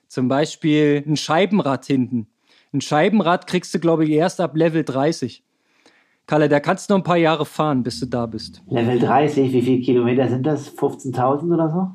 [0.08, 2.26] Zum Beispiel ein Scheibenrad hinten
[2.72, 5.44] Ein Scheibenrad kriegst du, glaube ich, erst ab Level 30.
[6.26, 8.62] Kalle, da kannst du noch ein paar Jahre fahren, bis du da bist.
[8.68, 10.76] Level 30, wie viele Kilometer sind das?
[10.76, 11.90] 15.000 oder so?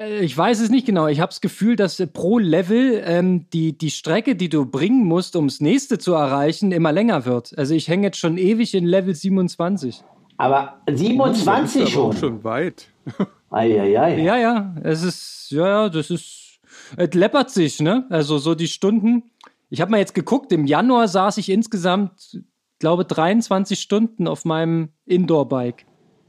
[0.00, 1.06] Äh, ich weiß es nicht genau.
[1.06, 5.36] Ich habe das Gefühl, dass pro Level ähm, die, die Strecke, die du bringen musst,
[5.36, 7.56] um das nächste zu erreichen, immer länger wird.
[7.56, 10.02] Also ich hänge jetzt schon ewig in Level 27.
[10.40, 12.16] Aber 27 ist aber schon.
[12.16, 12.88] schon weit.
[13.50, 14.22] Eieiei.
[14.22, 16.60] Ja, ja, es ist, ja, ja, das ist,
[16.96, 18.06] es läppert sich, ne?
[18.08, 19.24] Also so die Stunden.
[19.68, 22.40] Ich habe mal jetzt geguckt, im Januar saß ich insgesamt,
[22.78, 25.84] glaube 23 Stunden auf meinem Indoor-Bike.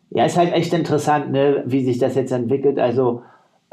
[0.09, 2.79] Ja, ist halt echt interessant, ne, wie sich das jetzt entwickelt.
[2.79, 3.23] Also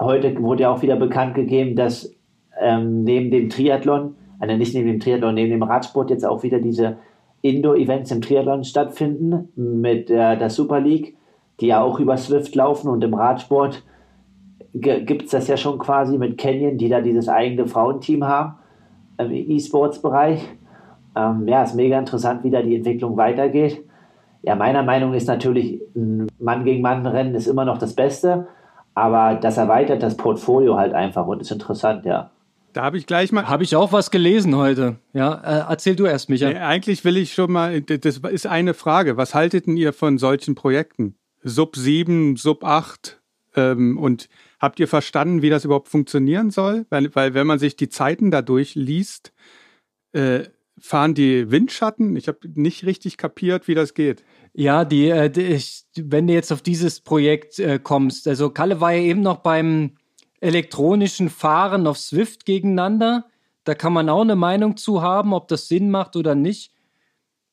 [0.01, 2.15] heute wurde ja auch wieder bekannt gegeben, dass
[2.61, 6.61] ähm, neben dem Triathlon, also nicht neben dem Triathlon, neben dem Radsport jetzt auch wieder
[6.61, 6.99] diese
[7.43, 11.17] Indoor-Events im Triathlon stattfinden mit äh, der Super League,
[11.61, 13.83] die ja auch über Swift laufen und im Radsport
[14.73, 18.59] gibt es das ja schon quasi mit Canyon, die da dieses eigene Frauenteam haben
[19.19, 20.41] im E-Sports-Bereich.
[21.17, 23.83] Ähm, ja, ist mega interessant, wie da die Entwicklung weitergeht.
[24.43, 28.47] Ja, meiner Meinung ist natürlich, ein Mann gegen Mann Rennen ist immer noch das Beste,
[28.95, 32.31] aber das erweitert das Portfolio halt einfach und ist interessant, ja.
[32.79, 33.49] Da habe ich gleich mal.
[33.49, 35.01] Habe ich auch was gelesen heute.
[35.13, 36.49] Ja, äh, erzähl du erst, Micha.
[36.49, 39.17] Nee, eigentlich will ich schon mal, das ist eine Frage.
[39.17, 41.17] Was haltet denn ihr von solchen Projekten?
[41.43, 43.21] Sub 7, Sub 8
[43.57, 44.29] ähm, und
[44.61, 46.87] habt ihr verstanden, wie das überhaupt funktionieren soll?
[46.89, 49.33] Weil, weil wenn man sich die Zeiten dadurch liest,
[50.13, 50.45] äh,
[50.79, 52.15] fahren die Windschatten.
[52.15, 54.23] Ich habe nicht richtig kapiert, wie das geht.
[54.53, 58.81] Ja, die, äh, die ich, wenn du jetzt auf dieses Projekt äh, kommst, also Kalle
[58.81, 59.97] war ja eben noch beim
[60.41, 63.27] elektronischen Fahren auf Swift gegeneinander.
[63.65, 66.73] Da kann man auch eine Meinung zu haben, ob das Sinn macht oder nicht.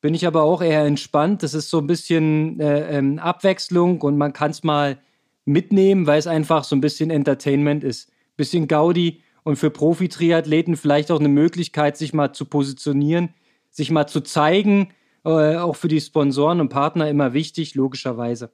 [0.00, 1.42] Bin ich aber auch eher entspannt.
[1.42, 4.98] Das ist so ein bisschen äh, ähm, Abwechslung und man kann es mal
[5.44, 8.10] mitnehmen, weil es einfach so ein bisschen Entertainment ist.
[8.36, 13.30] Bisschen Gaudi und für Profi-Triathleten vielleicht auch eine Möglichkeit, sich mal zu positionieren,
[13.70, 14.90] sich mal zu zeigen.
[15.24, 18.50] Äh, auch für die Sponsoren und Partner immer wichtig, logischerweise.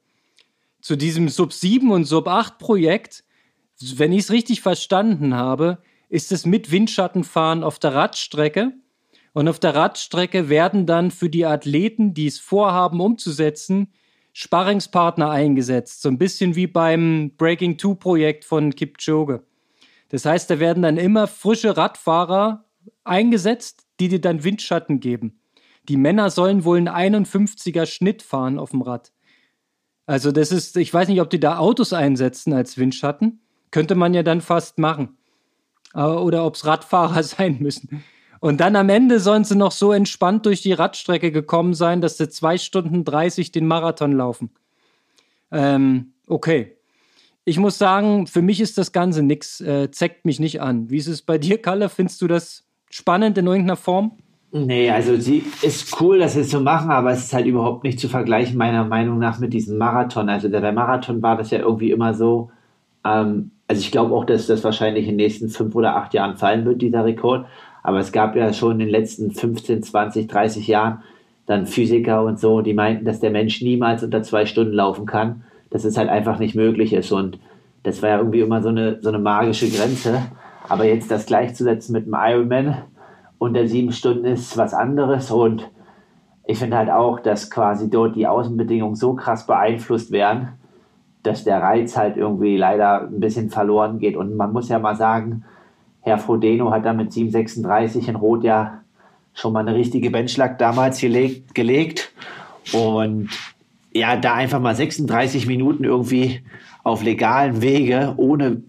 [0.81, 3.23] Zu diesem Sub 7 und Sub 8 Projekt
[3.79, 8.73] wenn ich es richtig verstanden habe, ist es mit Windschattenfahren auf der Radstrecke.
[9.33, 13.91] Und auf der Radstrecke werden dann für die Athleten, die es vorhaben umzusetzen,
[14.31, 16.01] Sparringspartner eingesetzt.
[16.01, 19.43] So ein bisschen wie beim Breaking Two Projekt von Kipchoge.
[20.09, 22.65] Das heißt, da werden dann immer frische Radfahrer
[23.03, 25.39] eingesetzt, die dir dann Windschatten geben.
[25.89, 29.11] Die Männer sollen wohl einen 51er Schnitt fahren auf dem Rad.
[30.05, 33.39] Also das ist, ich weiß nicht, ob die da Autos einsetzen als Windschatten.
[33.73, 35.17] Könnte man ja dann fast machen.
[35.95, 38.03] Oder ob es Radfahrer sein müssen.
[38.39, 42.17] Und dann am Ende sollen sie noch so entspannt durch die Radstrecke gekommen sein, dass
[42.17, 44.51] sie zwei Stunden 30 den Marathon laufen.
[45.51, 46.77] Ähm, okay.
[47.45, 50.91] Ich muss sagen, für mich ist das Ganze nichts, äh, zeckt mich nicht an.
[50.91, 51.89] Wie ist es bei dir, Kalle?
[51.89, 54.19] Findest du das spannend in irgendeiner Form?
[54.51, 57.83] Nee, also sie ist cool, dass sie es so machen, aber es ist halt überhaupt
[57.83, 60.29] nicht zu vergleichen, meiner Meinung nach, mit diesem Marathon.
[60.29, 62.51] Also der, der Marathon war das ja irgendwie immer so,
[63.03, 66.37] ähm, also ich glaube auch, dass das wahrscheinlich in den nächsten fünf oder acht Jahren
[66.37, 67.45] fallen wird, dieser Rekord.
[67.81, 71.03] Aber es gab ja schon in den letzten 15, 20, 30 Jahren
[71.45, 75.43] dann Physiker und so, die meinten, dass der Mensch niemals unter zwei Stunden laufen kann,
[75.69, 77.11] dass es halt einfach nicht möglich ist.
[77.11, 77.39] Und
[77.83, 80.21] das war ja irgendwie immer so eine, so eine magische Grenze.
[80.69, 82.83] Aber jetzt das gleichzusetzen mit dem Ironman
[83.37, 85.29] unter sieben Stunden ist was anderes.
[85.31, 85.69] Und
[86.45, 90.49] ich finde halt auch, dass quasi dort die Außenbedingungen so krass beeinflusst werden,
[91.23, 94.17] dass der Reiz halt irgendwie leider ein bisschen verloren geht.
[94.17, 95.43] Und man muss ja mal sagen,
[96.01, 98.81] Herr Frodeno hat da mit 7,36 in Rot ja
[99.33, 102.11] schon mal eine richtige Benchlag damals gelegt, gelegt.
[102.73, 103.29] Und
[103.93, 106.41] ja, da einfach mal 36 Minuten irgendwie
[106.83, 108.61] auf legalen Wege, ohne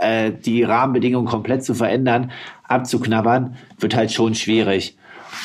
[0.00, 2.32] äh, die Rahmenbedingungen komplett zu verändern,
[2.64, 4.96] abzuknabbern, wird halt schon schwierig.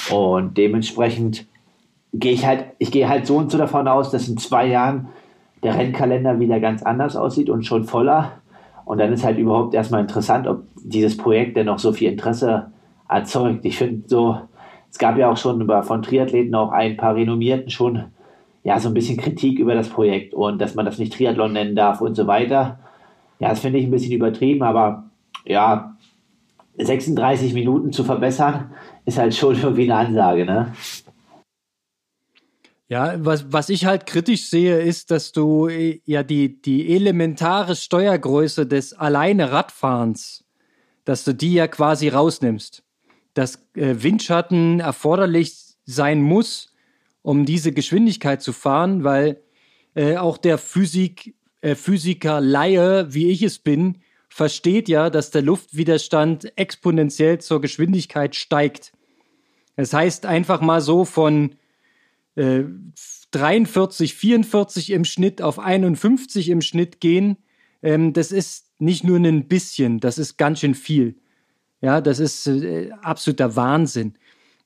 [0.09, 1.45] Und dementsprechend
[2.13, 5.09] gehe ich halt, ich gehe halt so und so davon aus, dass in zwei Jahren
[5.67, 8.31] der Rennkalender wieder ganz anders aussieht und schon voller.
[8.85, 12.71] Und dann ist halt überhaupt erstmal interessant, ob dieses Projekt denn noch so viel Interesse
[13.09, 13.65] erzeugt.
[13.65, 14.37] Ich finde so,
[14.89, 18.05] es gab ja auch schon über, von Triathleten auch ein paar Renommierten schon
[18.63, 21.75] ja so ein bisschen Kritik über das Projekt und dass man das nicht Triathlon nennen
[21.75, 22.79] darf und so weiter.
[23.39, 25.03] Ja, das finde ich ein bisschen übertrieben, aber
[25.45, 25.97] ja,
[26.77, 28.71] 36 Minuten zu verbessern,
[29.05, 30.71] ist halt schon irgendwie eine Ansage, ne?
[32.89, 37.75] Ja, was, was ich halt kritisch sehe, ist, dass du äh, ja die, die elementare
[37.75, 40.45] Steuergröße des alleine Radfahrens,
[41.03, 42.83] dass du die ja quasi rausnimmst.
[43.33, 45.53] Dass äh, Windschatten erforderlich
[45.85, 46.73] sein muss,
[47.21, 49.41] um diese Geschwindigkeit zu fahren, weil
[49.93, 53.97] äh, auch der Physik, äh, Physiker Laie, wie ich es bin,
[54.29, 58.93] versteht ja, dass der Luftwiderstand exponentiell zur Geschwindigkeit steigt.
[59.75, 61.55] Das heißt einfach mal so von
[62.37, 62.63] äh,
[63.31, 67.37] 43, 44 im Schnitt auf 51 im Schnitt gehen.
[67.81, 71.17] Ähm, das ist nicht nur ein bisschen, das ist ganz schön viel.
[71.81, 74.13] Ja, das ist äh, absoluter Wahnsinn.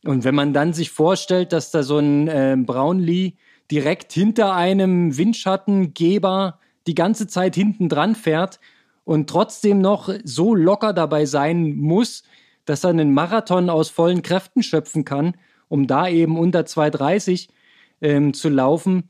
[0.04, 3.36] Und wenn man dann sich vorstellt, dass da so ein äh, Brownlee
[3.70, 8.60] direkt hinter einem Windschattengeber die ganze Zeit hinten dran fährt
[9.04, 12.24] und trotzdem noch so locker dabei sein muss,
[12.66, 15.36] dass er einen Marathon aus vollen Kräften schöpfen kann,
[15.68, 17.50] um da eben unter 2,30
[18.02, 19.10] ähm, zu laufen,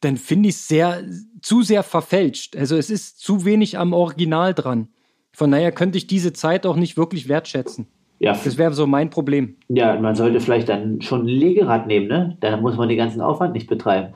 [0.00, 1.02] dann finde ich es sehr,
[1.42, 2.56] zu sehr verfälscht.
[2.56, 4.88] Also es ist zu wenig am Original dran.
[5.32, 7.86] Von daher könnte ich diese Zeit auch nicht wirklich wertschätzen.
[8.18, 8.32] Ja.
[8.32, 9.56] Das wäre so mein Problem.
[9.68, 12.38] Ja, man sollte vielleicht dann schon ein Legerad nehmen, ne?
[12.40, 14.14] Dann muss man den ganzen Aufwand nicht betreiben.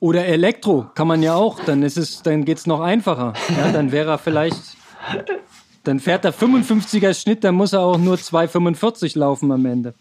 [0.00, 3.32] Oder Elektro kann man ja auch, dann ist es, dann geht's noch einfacher.
[3.56, 4.76] Ja, dann wäre er vielleicht,
[5.84, 9.94] dann fährt er 55er Schnitt, dann muss er auch nur 2,45 laufen am Ende.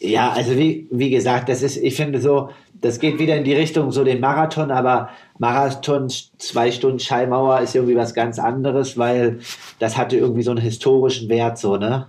[0.00, 3.54] Ja, also wie, wie gesagt, das ist, ich finde so, das geht wieder in die
[3.54, 6.08] Richtung so den Marathon, aber Marathon
[6.38, 9.40] zwei Stunden Schallmauer ist irgendwie was ganz anderes, weil
[9.80, 12.06] das hatte irgendwie so einen historischen Wert, so, ne?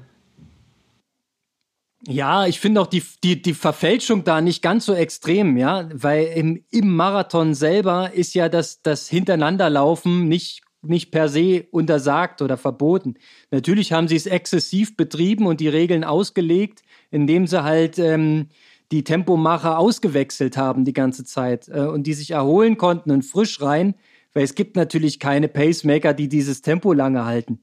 [2.07, 6.25] Ja, ich finde auch die, die, die Verfälschung da nicht ganz so extrem, ja, weil
[6.27, 12.55] im, im Marathon selber ist ja das, das Hintereinanderlaufen nicht, nicht per se untersagt oder
[12.55, 13.15] verboten.
[13.51, 18.47] Natürlich haben sie es exzessiv betrieben und die Regeln ausgelegt, indem sie halt ähm,
[18.91, 23.61] die Tempomacher ausgewechselt haben die ganze Zeit äh, und die sich erholen konnten und frisch
[23.61, 23.95] rein,
[24.33, 27.59] weil es gibt natürlich keine Pacemaker, die dieses Tempo lange halten,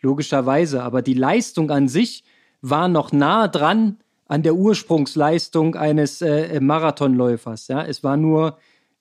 [0.00, 0.82] logischerweise.
[0.82, 2.24] Aber die Leistung an sich
[2.62, 7.68] war noch nah dran an der Ursprungsleistung eines äh, Marathonläufers.
[7.68, 7.84] Ja?
[7.84, 8.58] Es war nur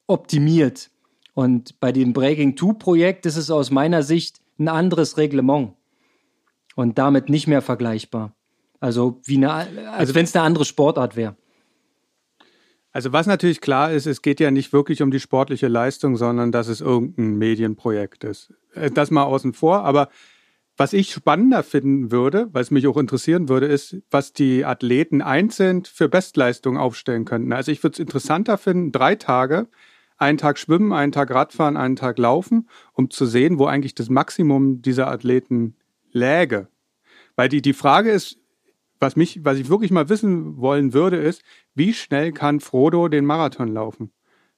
[0.07, 0.89] optimiert.
[1.33, 5.73] Und bei dem Breaking Two Projekt ist es aus meiner Sicht ein anderes Reglement
[6.75, 8.33] und damit nicht mehr vergleichbar.
[8.79, 11.35] Also wie eine, als also wenn es eine andere Sportart wäre.
[12.91, 16.51] Also was natürlich klar ist, es geht ja nicht wirklich um die sportliche Leistung, sondern
[16.51, 18.53] dass es irgendein Medienprojekt ist.
[18.73, 20.09] Äh, das mal außen vor, aber
[20.75, 25.21] was ich spannender finden würde, weil es mich auch interessieren würde, ist, was die Athleten
[25.21, 27.51] einzeln für Bestleistungen aufstellen könnten.
[27.51, 29.67] Also ich würde es interessanter finden, drei Tage,
[30.17, 34.09] einen Tag schwimmen, einen Tag Radfahren, einen Tag laufen, um zu sehen, wo eigentlich das
[34.09, 35.75] Maximum dieser Athleten
[36.11, 36.69] läge.
[37.35, 38.37] Weil die, die Frage ist,
[38.99, 41.41] was mich, was ich wirklich mal wissen wollen würde, ist,
[41.75, 44.11] wie schnell kann Frodo den Marathon laufen?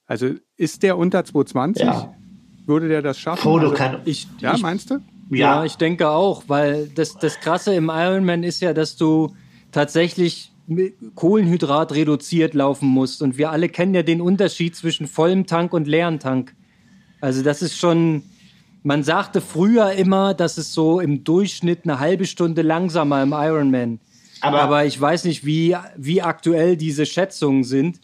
[0.06, 1.86] Also ist der unter 220?
[1.86, 2.14] Ja.
[2.66, 3.42] Würde der das schaffen?
[3.42, 4.02] Frodo also, kann.
[4.06, 4.96] Ich, ja, ich, meinst du?
[5.30, 5.60] Ja.
[5.60, 9.34] ja, ich denke auch, weil das, das Krasse im Ironman ist ja, dass du
[9.72, 10.52] tatsächlich
[11.16, 13.22] Kohlenhydrat reduziert laufen musst.
[13.22, 16.56] Und wir alle kennen ja den Unterschied zwischen vollem Tank und leeren Tank.
[17.20, 18.24] Also das ist schon,
[18.84, 24.00] man sagte früher immer, dass es so im Durchschnitt eine halbe Stunde langsamer im Ironman.
[24.42, 28.00] Aber, Aber ich weiß nicht, wie, wie aktuell diese Schätzungen sind.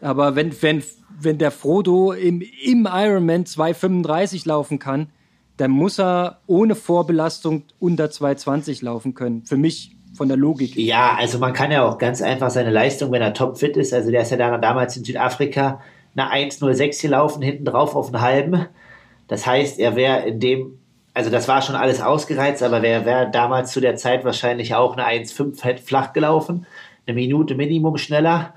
[0.00, 0.82] Aber wenn, wenn,
[1.20, 5.08] wenn der Frodo im, im Ironman 2,35 laufen kann,
[5.56, 9.44] dann muss er ohne Vorbelastung unter 2,20 laufen können.
[9.44, 10.76] Für mich von der Logik.
[10.76, 14.10] Ja, also man kann ja auch ganz einfach seine Leistung, wenn er topfit ist, also
[14.10, 15.80] der ist ja damals in Südafrika
[16.16, 18.66] eine 1,06 gelaufen, hinten drauf auf einen halben.
[19.28, 20.79] Das heißt, er wäre in dem,
[21.12, 24.96] also das war schon alles ausgereizt, aber er wäre damals zu der Zeit wahrscheinlich auch
[24.96, 26.66] eine 1,5 flach gelaufen,
[27.06, 28.54] eine Minute Minimum schneller.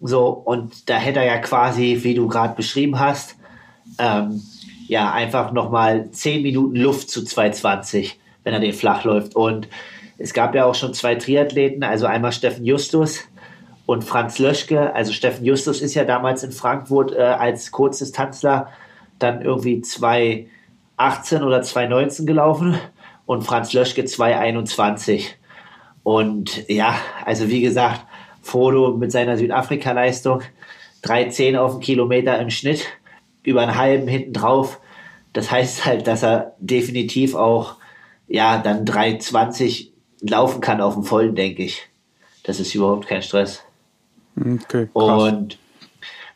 [0.00, 3.36] So, und da hätte er ja quasi, wie du gerade beschrieben hast,
[3.98, 4.42] ähm,
[4.86, 9.36] ja, einfach nochmal 10 Minuten Luft zu 220, wenn er den flach läuft.
[9.36, 9.68] Und
[10.16, 13.20] es gab ja auch schon zwei Triathleten, also einmal Steffen Justus
[13.86, 14.94] und Franz Löschke.
[14.94, 18.68] Also Steffen Justus ist ja damals in Frankfurt äh, als Kurzdistanzler
[19.18, 19.80] dann irgendwie
[21.00, 22.78] 218 oder 219 gelaufen
[23.24, 25.34] und Franz Löschke 221.
[26.02, 28.02] Und ja, also wie gesagt,
[28.42, 30.42] Frodo mit seiner Südafrika-Leistung
[31.02, 32.84] 3,10 auf den Kilometer im Schnitt
[33.42, 34.78] über einen halben hinten drauf.
[35.32, 37.76] Das heißt halt, dass er definitiv auch
[38.28, 39.88] ja dann 3,20
[40.20, 41.88] laufen kann auf dem vollen, denke ich.
[42.44, 43.62] Das ist überhaupt kein Stress.
[44.38, 45.58] Okay, Und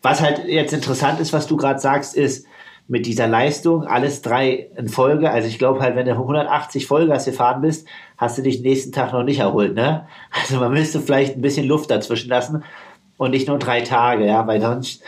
[0.00, 2.46] was halt jetzt interessant ist, was du gerade sagst, ist
[2.86, 5.30] mit dieser Leistung alles drei in Folge.
[5.30, 9.12] Also ich glaube halt, wenn du 180 Vollgas gefahren bist, hast du dich nächsten Tag
[9.12, 10.06] noch nicht erholt, ne?
[10.30, 12.62] Also man müsste vielleicht ein bisschen Luft dazwischen lassen
[13.16, 15.02] und nicht nur drei Tage, ja, weil sonst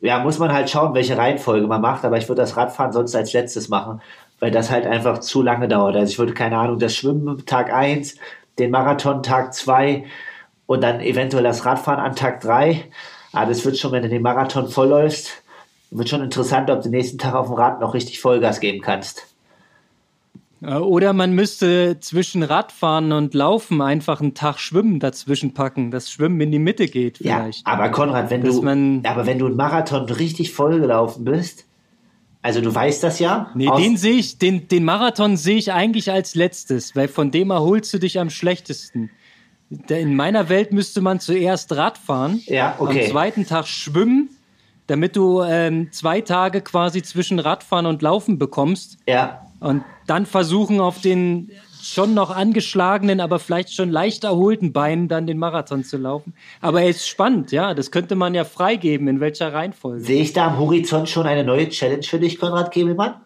[0.00, 3.16] ja, muss man halt schauen, welche Reihenfolge man macht, aber ich würde das Radfahren sonst
[3.16, 4.00] als letztes machen,
[4.38, 5.96] weil das halt einfach zu lange dauert.
[5.96, 8.16] Also ich würde, keine Ahnung, das Schwimmen Tag 1,
[8.60, 10.04] den Marathon Tag 2
[10.66, 12.84] und dann eventuell das Radfahren an Tag 3.
[13.32, 15.42] Aber das wird schon, wenn du den Marathon vollläufst,
[15.90, 18.80] wird schon interessant, ob du den nächsten Tag auf dem Rad noch richtig Vollgas geben
[18.82, 19.26] kannst.
[20.62, 26.10] Äh, oder man müsste zwischen Radfahren und Laufen einfach einen Tag Schwimmen dazwischen packen, dass
[26.10, 27.66] Schwimmen in die Mitte geht vielleicht.
[27.66, 31.24] Ja, aber Konrad, wenn Dass du, man- aber wenn du einen Marathon richtig voll gelaufen
[31.24, 31.64] bist,
[32.42, 33.50] also du weißt das ja.
[33.54, 37.30] Nee, aus- den sehe ich, den, den Marathon sehe ich eigentlich als letztes, weil von
[37.30, 39.10] dem erholst du dich am schlechtesten.
[39.70, 43.04] Da- In meiner Welt müsste man zuerst Rad fahren, Ja, okay.
[43.04, 44.30] am zweiten Tag schwimmen,
[44.88, 50.80] damit du ähm, zwei Tage quasi zwischen Radfahren und Laufen bekommst ja, und dann versuchen
[50.80, 55.96] auf den schon noch angeschlagenen, aber vielleicht schon leicht erholten Beinen dann den Marathon zu
[55.96, 56.34] laufen.
[56.60, 60.04] Aber er ist spannend, ja, das könnte man ja freigeben, in welcher Reihenfolge.
[60.04, 63.20] sehe ich da am Horizont schon eine neue Challenge für dich, Konrad Kegelmann?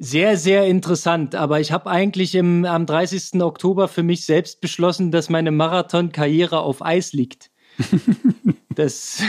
[0.00, 1.34] Sehr, sehr interessant.
[1.34, 3.40] Aber ich habe eigentlich im, am 30.
[3.40, 7.50] Oktober für mich selbst beschlossen, dass meine Marathon-Karriere auf Eis liegt.
[8.74, 9.22] das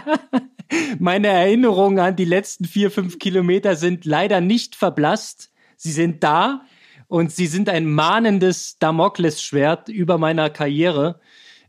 [0.98, 5.50] meine Erinnerungen an die letzten vier, fünf Kilometer sind leider nicht verblasst.
[5.76, 6.62] Sie sind da
[7.06, 11.20] und sie sind ein mahnendes Damoklesschwert über meiner Karriere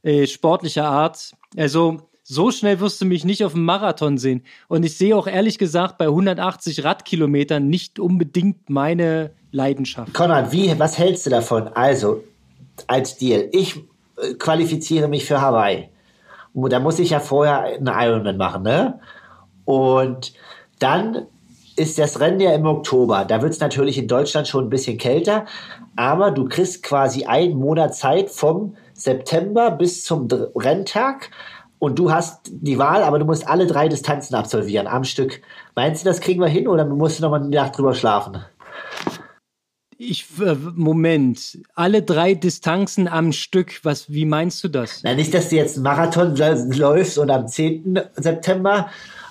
[0.03, 1.32] äh, sportlicher Art.
[1.57, 4.43] Also so schnell wirst du mich nicht auf dem Marathon sehen.
[4.67, 10.13] Und ich sehe auch ehrlich gesagt bei 180 Radkilometern nicht unbedingt meine Leidenschaft.
[10.13, 11.69] Konrad, wie, was hältst du davon?
[11.69, 12.23] Also,
[12.86, 13.82] als Deal, ich
[14.38, 15.89] qualifiziere mich für Hawaii.
[16.53, 18.99] Und Da muss ich ja vorher einen Ironman machen, ne?
[19.65, 20.34] Und
[20.80, 21.28] dann
[21.76, 23.24] ist das Rennen ja im Oktober.
[23.24, 25.45] Da wird es natürlich in Deutschland schon ein bisschen kälter,
[25.95, 31.30] aber du kriegst quasi einen Monat Zeit vom September bis zum Renntag
[31.80, 35.41] und du hast die Wahl, aber du musst alle drei Distanzen absolvieren am Stück.
[35.76, 38.43] Meinst du, das kriegen wir hin oder musst du noch mal eine Nacht drüber schlafen?
[40.02, 45.02] Ich, äh, Moment, alle drei Distanzen am Stück, was, wie meinst du das?
[45.04, 48.00] Na, nicht, dass du jetzt einen Marathon lä- läufst und am 10.
[48.16, 48.89] September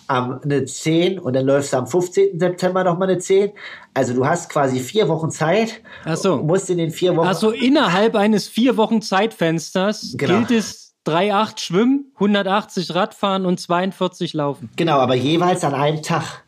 [0.09, 2.39] am, eine 10 und dann läufst du am 15.
[2.39, 3.51] September nochmal eine 10.
[3.95, 5.81] Also du hast quasi vier Wochen Zeit.
[6.05, 6.37] Ach so.
[6.37, 7.27] Musst in den vier Wochen.
[7.27, 10.41] Also innerhalb eines vier Wochen Zeitfensters Genau.
[10.47, 14.69] gilt es 3,8 Schwimmen, 180 Radfahren und 42 Laufen.
[14.77, 16.45] Genau, aber jeweils an einem Tag.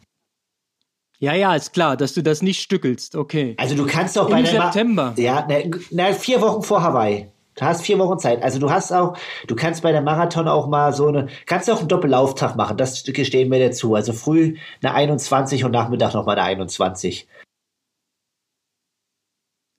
[1.22, 3.14] Ja, ja, ist klar, dass du das nicht stückelst.
[3.14, 3.54] Okay.
[3.58, 5.14] Also du kannst doch bei Im der Ma- September.
[5.18, 5.56] Ja, na,
[5.90, 7.28] na, vier Wochen vor Hawaii.
[7.56, 8.42] Du hast vier Wochen Zeit.
[8.42, 11.80] Also du hast auch, du kannst bei der Marathon auch mal so eine, kannst auch
[11.80, 12.78] einen Doppellauftag machen.
[12.78, 13.94] Das gestehen wir dir zu.
[13.94, 17.28] Also früh eine 21 und Nachmittag nochmal eine 21.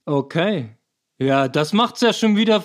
[0.06, 0.70] Okay.
[1.18, 2.64] Ja, das macht's ja schon wieder.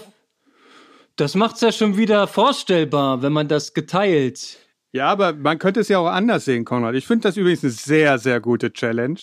[1.16, 4.58] Das macht's ja schon wieder vorstellbar, wenn man das geteilt.
[4.96, 6.94] Ja, aber man könnte es ja auch anders sehen, Konrad.
[6.94, 9.20] Ich finde das übrigens eine sehr, sehr gute Challenge.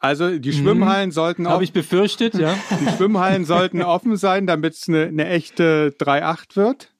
[0.00, 2.54] Also die Schwimmhallen sollten Habe ich befürchtet, ja.
[2.80, 6.92] die Schwimmhallen sollten offen sein, damit es eine, eine echte 3.8 wird.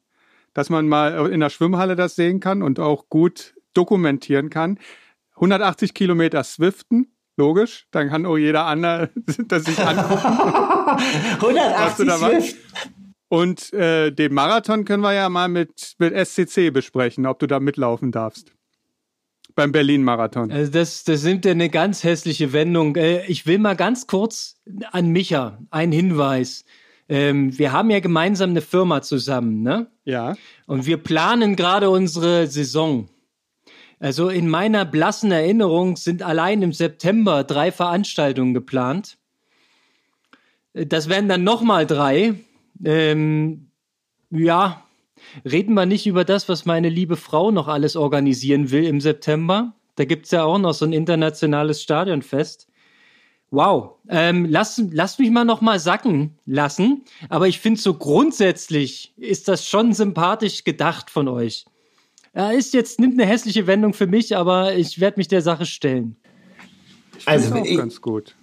[0.55, 4.79] Dass man mal in der Schwimmhalle das sehen kann und auch gut dokumentieren kann.
[5.35, 7.89] 180 Kilometer Swiften, logisch.
[7.91, 9.11] Dann kann auch jeder andere
[9.49, 10.23] das sich angucken.
[10.97, 12.31] Hast du 180 da was?
[12.31, 12.57] Swift.
[13.29, 17.59] Und äh, den Marathon können wir ja mal mit, mit SCC besprechen, ob du da
[17.59, 18.53] mitlaufen darfst.
[19.55, 20.53] Beim Berlin-Marathon.
[20.53, 22.95] Also das, das nimmt ja eine ganz hässliche Wendung.
[22.97, 24.61] Äh, Ich will mal ganz kurz
[24.93, 26.65] an Micha einen Hinweis.
[27.09, 29.87] Ähm, Wir haben ja gemeinsam eine Firma zusammen, ne?
[30.05, 30.37] Ja.
[30.67, 33.09] Und wir planen gerade unsere Saison.
[33.99, 39.17] Also in meiner blassen Erinnerung sind allein im September drei Veranstaltungen geplant.
[40.75, 42.35] Äh, Das wären dann nochmal drei.
[42.85, 43.71] Ähm,
[44.31, 44.85] ja,
[45.45, 49.75] reden wir nicht über das, was meine liebe Frau noch alles organisieren will im September.
[49.97, 52.69] Da gibt's ja auch noch so ein internationales Stadionfest.
[53.51, 57.05] Wow, ähm, lass, lass mich mal noch mal sacken lassen.
[57.29, 61.65] Aber ich finde so grundsätzlich ist das schon sympathisch gedacht von euch.
[62.33, 65.65] Er ist jetzt nimmt eine hässliche Wendung für mich, aber ich werde mich der Sache
[65.65, 66.17] stellen.
[67.25, 68.35] Also, Ist auch ich, ganz gut.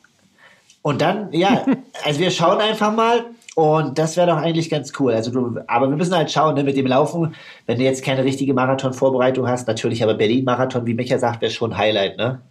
[0.82, 1.64] und dann, ja,
[2.04, 3.26] also wir schauen einfach mal.
[3.56, 5.14] Und das wäre doch eigentlich ganz cool.
[5.14, 7.36] Also du, aber wir müssen halt schauen, ne, mit dem Laufen,
[7.68, 11.72] wenn du jetzt keine richtige Marathon-Vorbereitung hast, natürlich, aber Berlin-Marathon, wie Micha sagt, wäre schon
[11.74, 12.41] ein Highlight, ne?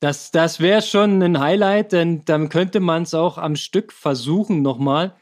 [0.00, 4.60] Das, das wäre schon ein Highlight, denn dann könnte man es auch am Stück versuchen
[4.60, 5.14] nochmal.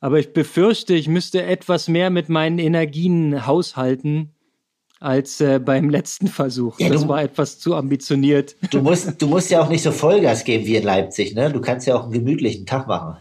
[0.00, 4.30] Aber ich befürchte, ich müsste etwas mehr mit meinen Energien haushalten
[5.00, 6.80] als äh, beim letzten Versuch.
[6.80, 8.56] Ja, das du- war etwas zu ambitioniert.
[8.70, 11.52] Du musst, du musst ja auch nicht so Vollgas geben wie in Leipzig, ne?
[11.52, 13.18] Du kannst ja auch einen gemütlichen Tag machen.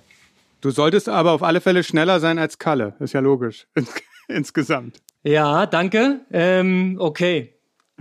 [0.63, 2.95] Du solltest aber auf alle Fälle schneller sein als Kalle.
[3.01, 3.67] Ist ja logisch.
[3.75, 3.93] Ins
[4.29, 5.01] insgesamt.
[5.21, 6.21] Ja, danke.
[6.31, 7.55] Ähm, okay.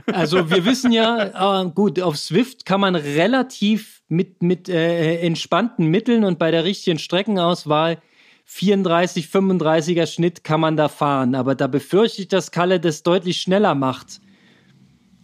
[0.06, 5.88] Also wir wissen ja, äh, gut, auf Swift kann man relativ mit, mit äh, entspannten
[5.88, 8.00] Mitteln und bei der richtigen Streckenauswahl
[8.44, 11.34] 34, 35er Schnitt kann man da fahren.
[11.34, 14.20] Aber da befürchte ich, dass Kalle das deutlich schneller macht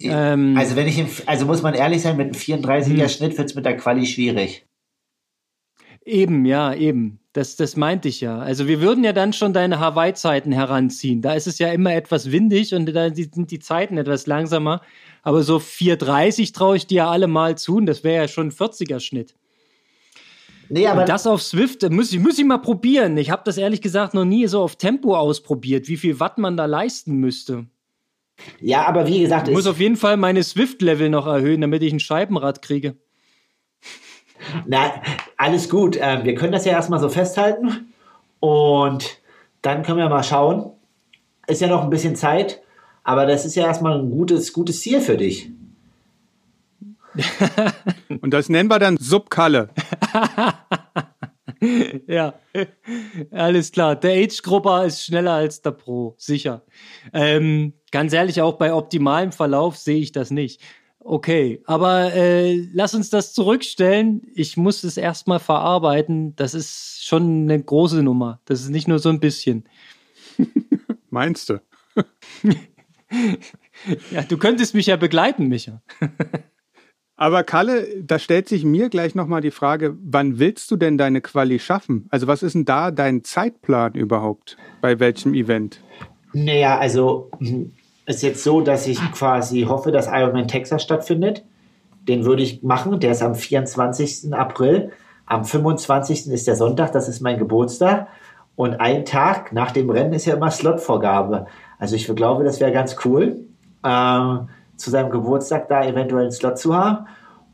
[0.01, 3.09] Ähm, also wenn ich, im, also muss man ehrlich sein, mit einem 34er Hm.
[3.09, 4.65] Schnitt wird es mit der Quali schwierig.
[6.05, 7.19] Eben, ja, eben.
[7.39, 8.37] Das, das meinte ich ja.
[8.37, 11.21] Also wir würden ja dann schon deine Hawaii-Zeiten heranziehen.
[11.21, 14.81] Da ist es ja immer etwas windig und da sind die Zeiten etwas langsamer.
[15.23, 18.47] Aber so 4,30 traue ich dir ja alle mal zu und das wäre ja schon
[18.47, 19.35] ein 40er-Schnitt.
[20.67, 23.15] Nee, aber Und das auf Swift muss ich, muss ich mal probieren.
[23.15, 26.57] Ich habe das ehrlich gesagt noch nie so auf Tempo ausprobiert, wie viel Watt man
[26.57, 27.67] da leisten müsste.
[28.59, 31.93] ja, aber wie gesagt, Ich muss auf jeden Fall meine Swift-Level noch erhöhen, damit ich
[31.93, 32.97] ein Scheibenrad kriege.
[34.65, 34.93] Na,
[35.37, 35.97] alles gut.
[35.99, 37.93] Ähm, wir können das ja erstmal so festhalten
[38.39, 39.19] und
[39.61, 40.71] dann können wir mal schauen.
[41.47, 42.61] Ist ja noch ein bisschen Zeit,
[43.03, 45.51] aber das ist ja erstmal ein gutes, gutes Ziel für dich.
[48.21, 49.69] Und das nennen wir dann Subkalle.
[52.07, 52.35] Ja,
[53.31, 53.97] alles klar.
[53.97, 56.63] Der Age-Grupper ist schneller als der Pro, sicher.
[57.11, 60.61] Ähm, ganz ehrlich, auch bei optimalem Verlauf sehe ich das nicht.
[61.11, 64.21] Okay, aber äh, lass uns das zurückstellen.
[64.35, 66.35] Ich muss es erstmal verarbeiten.
[66.35, 68.41] Das ist schon eine große Nummer.
[68.45, 69.67] Das ist nicht nur so ein bisschen.
[71.09, 71.61] Meinst du?
[74.11, 75.81] Ja, du könntest mich ja begleiten, Micha.
[77.15, 81.21] Aber Kalle, da stellt sich mir gleich nochmal die Frage, wann willst du denn deine
[81.21, 82.05] Quali schaffen?
[82.11, 84.57] Also was ist denn da dein Zeitplan überhaupt?
[84.81, 85.81] Bei welchem Event?
[86.33, 87.31] Naja, also
[88.09, 91.45] ist jetzt so, dass ich quasi hoffe, dass Ironman Texas stattfindet.
[92.07, 92.99] Den würde ich machen.
[92.99, 94.33] Der ist am 24.
[94.33, 94.91] April.
[95.27, 96.27] Am 25.
[96.27, 98.07] ist der Sonntag, das ist mein Geburtstag.
[98.55, 101.45] Und ein Tag nach dem Rennen ist ja immer Slotvorgabe.
[101.77, 103.45] Also ich glaube, das wäre ganz cool,
[103.83, 107.05] ähm, zu seinem Geburtstag da eventuell einen Slot zu haben.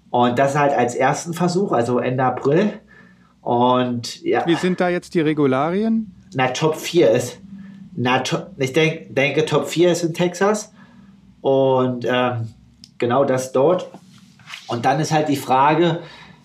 [0.10, 2.80] Und das halt als ersten Versuch, also Ende April.
[3.42, 4.46] Und ja.
[4.48, 6.16] Wie sind da jetzt die Regularien?
[6.34, 7.42] Na, Top 4 ist.
[7.96, 8.22] Na,
[8.58, 10.74] ich denk, denke, Top 4 ist in Texas.
[11.42, 12.50] Und ähm,
[12.98, 13.90] genau das dort.
[14.68, 16.00] Und dann ist halt die Frage,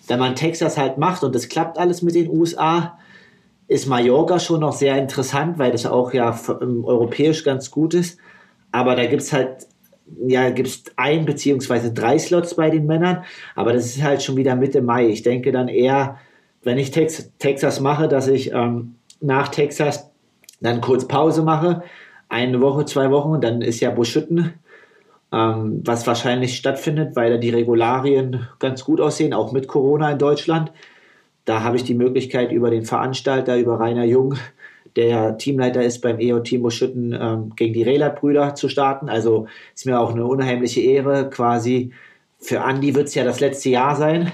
[0.07, 2.97] wenn man Texas halt macht und es klappt alles mit den USA,
[3.67, 8.19] ist Mallorca schon noch sehr interessant, weil das auch ja ähm, europäisch ganz gut ist.
[8.71, 9.67] Aber da gibt es halt,
[10.27, 13.23] ja, gibt ein beziehungsweise drei Slots bei den Männern.
[13.55, 15.07] Aber das ist halt schon wieder Mitte Mai.
[15.07, 16.17] Ich denke dann eher,
[16.63, 20.10] wenn ich Tex Texas mache, dass ich ähm, nach Texas
[20.61, 21.83] dann kurz Pause mache,
[22.29, 24.53] eine Woche, zwei Wochen, dann ist ja Buschütten,
[25.33, 30.17] ähm, was wahrscheinlich stattfindet, weil da die Regularien ganz gut aussehen, auch mit Corona in
[30.17, 30.71] Deutschland.
[31.45, 34.35] Da habe ich die Möglichkeit, über den Veranstalter, über Rainer Jung,
[34.95, 39.09] der ja Teamleiter ist beim EO-Team Buschütten, ähm, gegen die Relat-Brüder zu starten.
[39.09, 41.91] Also ist mir auch eine unheimliche Ehre, quasi.
[42.39, 44.31] Für Andi wird es ja das letzte Jahr sein.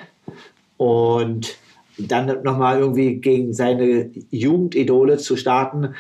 [0.78, 1.58] Und
[1.98, 5.96] dann nochmal irgendwie gegen seine Jugendidole zu starten,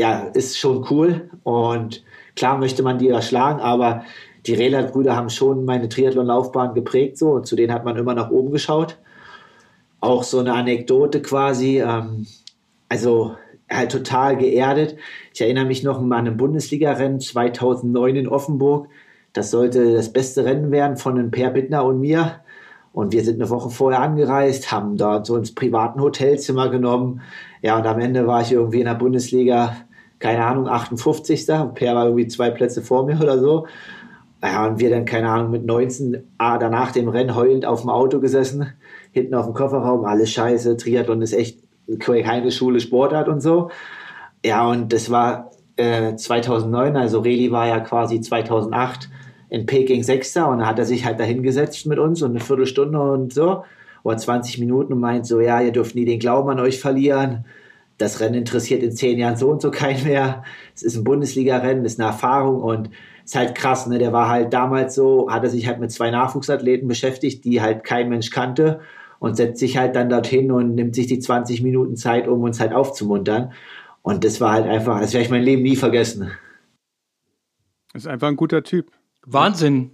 [0.00, 1.28] ja, ist schon cool.
[1.42, 2.02] Und
[2.34, 4.04] klar möchte man die erschlagen, aber
[4.46, 8.30] die Relat-Brüder haben schon meine Triathlon-Laufbahn geprägt so und zu denen hat man immer nach
[8.30, 8.96] oben geschaut.
[10.00, 12.26] Auch so eine Anekdote quasi, ähm,
[12.88, 13.36] also
[13.70, 14.96] halt total geerdet.
[15.34, 18.88] Ich erinnere mich noch an ein Bundesliga-Rennen 2009 in Offenburg.
[19.34, 22.40] Das sollte das beste Rennen werden von einem Per Bittner und mir.
[22.94, 27.20] Und wir sind eine Woche vorher angereist, haben dort so ins privaten Hotelzimmer genommen.
[27.60, 29.76] Ja, und am Ende war ich irgendwie in der Bundesliga,
[30.20, 31.46] keine Ahnung, 58.
[31.46, 33.66] Per war irgendwie zwei Plätze vor mir oder so.
[34.42, 37.90] Ja, und wir dann, keine Ahnung, mit 19, ah, danach dem Rennen heulend auf dem
[37.90, 38.72] Auto gesessen,
[39.12, 41.58] hinten auf dem Kofferraum, alles scheiße, Triathlon ist echt
[41.98, 43.70] keine Schule Sportart und so.
[44.44, 49.10] Ja, und das war äh, 2009, also Reli war ja quasi 2008
[49.50, 52.98] in Peking Sechster und da hat er sich halt dahingesetzt mit uns und eine Viertelstunde
[52.98, 53.64] und so
[54.02, 57.44] oder 20 Minuten und meint so, ja, ihr dürft nie den Glauben an euch verlieren.
[58.00, 60.42] Das Rennen interessiert in zehn Jahren so und so keinen mehr.
[60.74, 62.90] Es ist ein Bundesliga-Rennen, ist eine Erfahrung und
[63.24, 63.98] ist halt krass, ne?
[63.98, 67.84] Der war halt damals so, hat er sich halt mit zwei Nachwuchsathleten beschäftigt, die halt
[67.84, 68.80] kein Mensch kannte
[69.18, 72.58] und setzt sich halt dann dorthin und nimmt sich die 20 Minuten Zeit, um uns
[72.58, 73.52] halt aufzumuntern.
[74.00, 76.30] Und das war halt einfach, das werde ich mein Leben nie vergessen.
[77.92, 78.92] Ist einfach ein guter Typ.
[79.26, 79.90] Wahnsinn.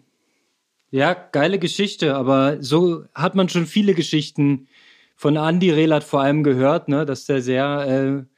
[0.90, 4.68] Ja, geile Geschichte, aber so hat man schon viele Geschichten
[5.16, 8.36] von Andy Relat vor allem gehört, ne, dass der sehr äh,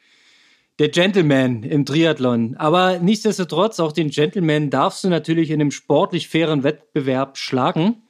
[0.78, 2.56] der Gentleman im Triathlon.
[2.56, 8.02] Aber nichtsdestotrotz, auch den Gentleman darfst du natürlich in einem sportlich fairen Wettbewerb schlagen.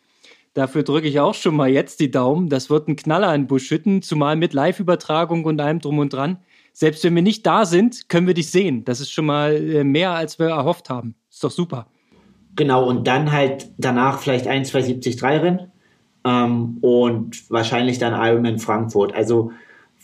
[0.52, 2.50] Dafür drücke ich auch schon mal jetzt die Daumen.
[2.50, 6.38] Das wird ein Knaller in Buschütten, zumal mit Live-Übertragung und allem drum und dran.
[6.74, 8.84] Selbst wenn wir nicht da sind, können wir dich sehen.
[8.84, 11.14] Das ist schon mal äh, mehr, als wir erhofft haben.
[11.30, 11.86] Ist doch super.
[12.54, 15.72] Genau, und dann halt danach vielleicht ein, zwei 73 Rennen
[16.24, 19.14] ähm, und wahrscheinlich dann Ironman Frankfurt.
[19.14, 19.52] Also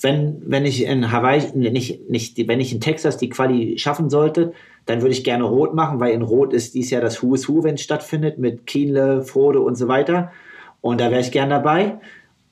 [0.01, 4.53] wenn, wenn ich in Hawaii, nicht, nicht, wenn ich in Texas die Quali schaffen sollte,
[4.87, 7.49] dann würde ich gerne Rot machen, weil in Rot ist dies Jahr das Who is
[7.49, 10.33] Who, wenn es stattfindet, mit Kienle, Frode und so weiter.
[10.81, 11.99] Und da wäre ich gern dabei.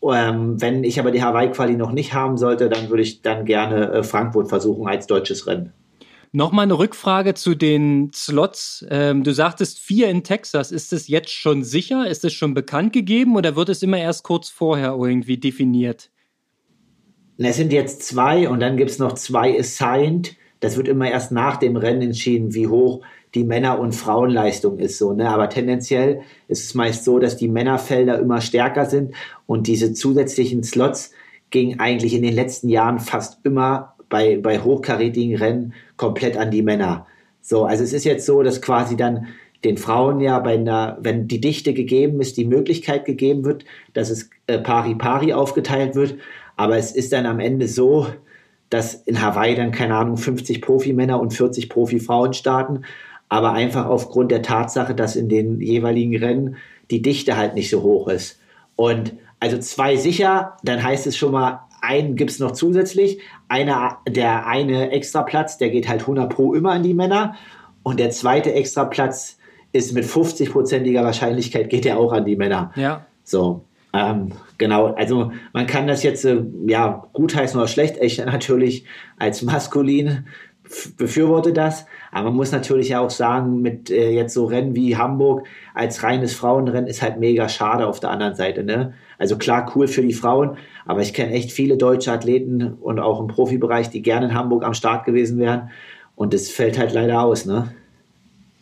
[0.02, 3.92] Ähm, wenn ich aber die Hawaii-Quali noch nicht haben sollte, dann würde ich dann gerne
[3.92, 5.72] äh, Frankfurt versuchen als deutsches Rennen.
[6.34, 8.86] Nochmal eine Rückfrage zu den Slots.
[8.88, 10.72] Ähm, du sagtest vier in Texas.
[10.72, 12.08] Ist es jetzt schon sicher?
[12.08, 16.10] Ist es schon bekannt gegeben oder wird es immer erst kurz vorher irgendwie definiert?
[17.36, 20.34] Es sind jetzt zwei und dann gibt es noch zwei assigned.
[20.60, 23.02] Das wird immer erst nach dem Rennen entschieden, wie hoch
[23.34, 24.96] die Männer- und Frauenleistung ist.
[24.96, 25.28] So, ne?
[25.28, 29.14] Aber tendenziell ist es meist so, dass die Männerfelder immer stärker sind
[29.46, 31.12] und diese zusätzlichen Slots
[31.50, 36.62] gingen eigentlich in den letzten Jahren fast immer bei, bei hochkarätigen Rennen komplett an die
[36.62, 37.07] Männer.
[37.40, 39.28] So, also es ist jetzt so, dass quasi dann
[39.62, 44.11] den Frauen ja bei einer, wenn die Dichte gegeben ist, die Möglichkeit gegeben wird, dass
[44.11, 46.16] es äh, pari pari aufgeteilt wird.
[46.57, 48.09] Aber es ist dann am Ende so,
[48.68, 52.82] dass in Hawaii dann, keine Ahnung, 50 Profimänner und 40 Profifrauen starten.
[53.28, 56.57] Aber einfach aufgrund der Tatsache, dass in den jeweiligen Rennen
[56.90, 58.40] die Dichte halt nicht so hoch ist.
[58.74, 63.20] Und also zwei sicher, dann heißt es schon mal, einen gibt es noch zusätzlich.
[63.48, 67.34] Einer, der eine Extraplatz, der geht halt 100 pro immer an die Männer.
[67.82, 69.38] Und der zweite Extraplatz
[69.72, 72.72] ist mit 50-prozentiger Wahrscheinlichkeit geht er auch an die Männer.
[72.76, 73.06] Ja.
[73.24, 73.64] So.
[73.94, 77.96] Ähm, genau, also man kann das jetzt äh, ja gutheißen oder schlecht.
[78.00, 78.84] Ich natürlich
[79.18, 80.26] als maskulin
[80.96, 85.46] befürworte das, aber man muss natürlich auch sagen, mit äh, jetzt so Rennen wie Hamburg
[85.74, 88.64] als reines Frauenrennen ist halt mega schade auf der anderen Seite.
[88.64, 88.94] Ne?
[89.18, 90.56] Also klar, cool für die Frauen,
[90.86, 94.64] aber ich kenne echt viele deutsche Athleten und auch im Profibereich, die gerne in Hamburg
[94.64, 95.70] am Start gewesen wären
[96.16, 97.46] und das fällt halt leider aus.
[97.46, 97.74] Ne?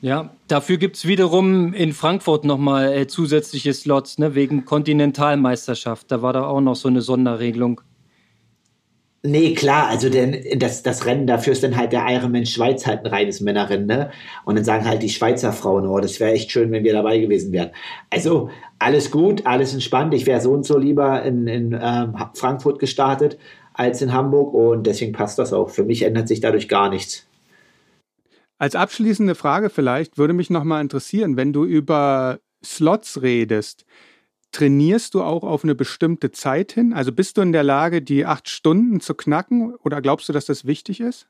[0.03, 6.11] Ja, dafür gibt es wiederum in Frankfurt nochmal äh, zusätzliche Slots, ne, wegen Kontinentalmeisterschaft.
[6.11, 7.83] Da war da auch noch so eine Sonderregelung.
[9.23, 13.01] Nee, klar, also denn das, das Rennen dafür ist dann halt der Ironman Schweiz halt
[13.01, 14.11] ein reines Männerrennen, ne?
[14.47, 17.19] Und dann sagen halt die Schweizer Frauen, oh, das wäre echt schön, wenn wir dabei
[17.19, 17.71] gewesen wären.
[18.09, 18.49] Also
[18.79, 20.15] alles gut, alles entspannt.
[20.15, 23.37] Ich wäre so und so lieber in, in ähm, Frankfurt gestartet
[23.75, 25.69] als in Hamburg und deswegen passt das auch.
[25.69, 27.27] Für mich ändert sich dadurch gar nichts.
[28.59, 33.85] Als abschließende Frage vielleicht würde mich nochmal interessieren, wenn du über Slots redest,
[34.53, 36.93] trainierst du auch auf eine bestimmte Zeit hin?
[36.93, 40.47] Also bist du in der Lage, die acht Stunden zu knacken oder glaubst du, dass
[40.47, 41.27] das wichtig ist?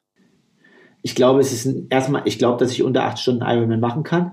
[1.02, 4.32] Ich glaube, es ist erstmal, ich glaube, dass ich unter acht Stunden Ironman machen kann.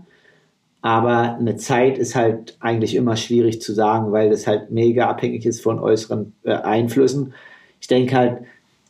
[0.82, 5.46] Aber eine Zeit ist halt eigentlich immer schwierig zu sagen, weil das halt mega abhängig
[5.46, 7.34] ist von äußeren äh, Einflüssen.
[7.82, 8.38] Ich denke halt,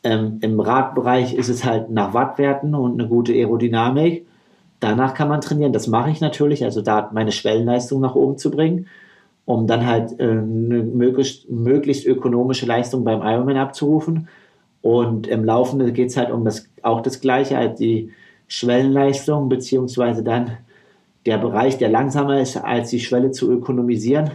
[0.04, 4.26] ähm, Im Radbereich ist es halt nach Wattwerten und eine gute Aerodynamik.
[4.80, 5.74] Danach kann man trainieren.
[5.74, 8.88] Das mache ich natürlich, also da meine Schwellenleistung nach oben zu bringen,
[9.48, 14.28] um dann halt äh, eine möglichst, möglichst ökonomische Leistung beim Ironman abzurufen.
[14.82, 18.12] Und im Laufenden geht es halt um das, auch das Gleiche, halt die
[18.48, 20.58] Schwellenleistung, beziehungsweise dann
[21.26, 24.32] der Bereich, der langsamer ist, als die Schwelle zu ökonomisieren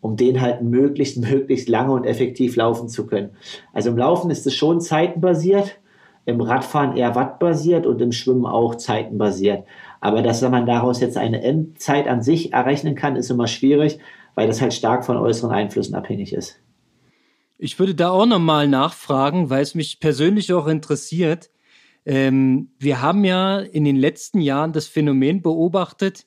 [0.00, 3.30] um den halt möglichst, möglichst lange und effektiv laufen zu können.
[3.72, 5.78] Also im Laufen ist es schon zeitenbasiert,
[6.26, 9.64] im Radfahren eher wattbasiert und im Schwimmen auch zeitenbasiert.
[10.00, 13.98] Aber dass man daraus jetzt eine Endzeit an sich errechnen kann, ist immer schwierig,
[14.36, 16.60] weil das halt stark von äußeren Einflüssen abhängig ist.
[17.58, 21.50] Ich würde da auch nochmal nachfragen, weil es mich persönlich auch interessiert.
[22.04, 26.26] Ähm, wir haben ja in den letzten Jahren das Phänomen beobachtet,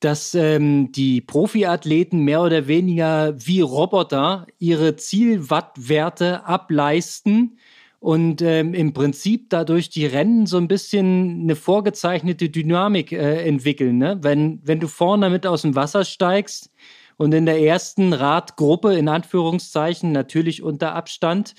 [0.00, 7.58] dass ähm, die Profiathleten mehr oder weniger wie Roboter ihre Zielwattwerte ableisten
[8.00, 13.98] und ähm, im Prinzip dadurch die Rennen so ein bisschen eine vorgezeichnete Dynamik äh, entwickeln.
[13.98, 14.18] Ne?
[14.22, 16.72] Wenn, wenn du vorne mit aus dem Wasser steigst
[17.16, 21.54] und in der ersten Radgruppe in Anführungszeichen natürlich unter Abstand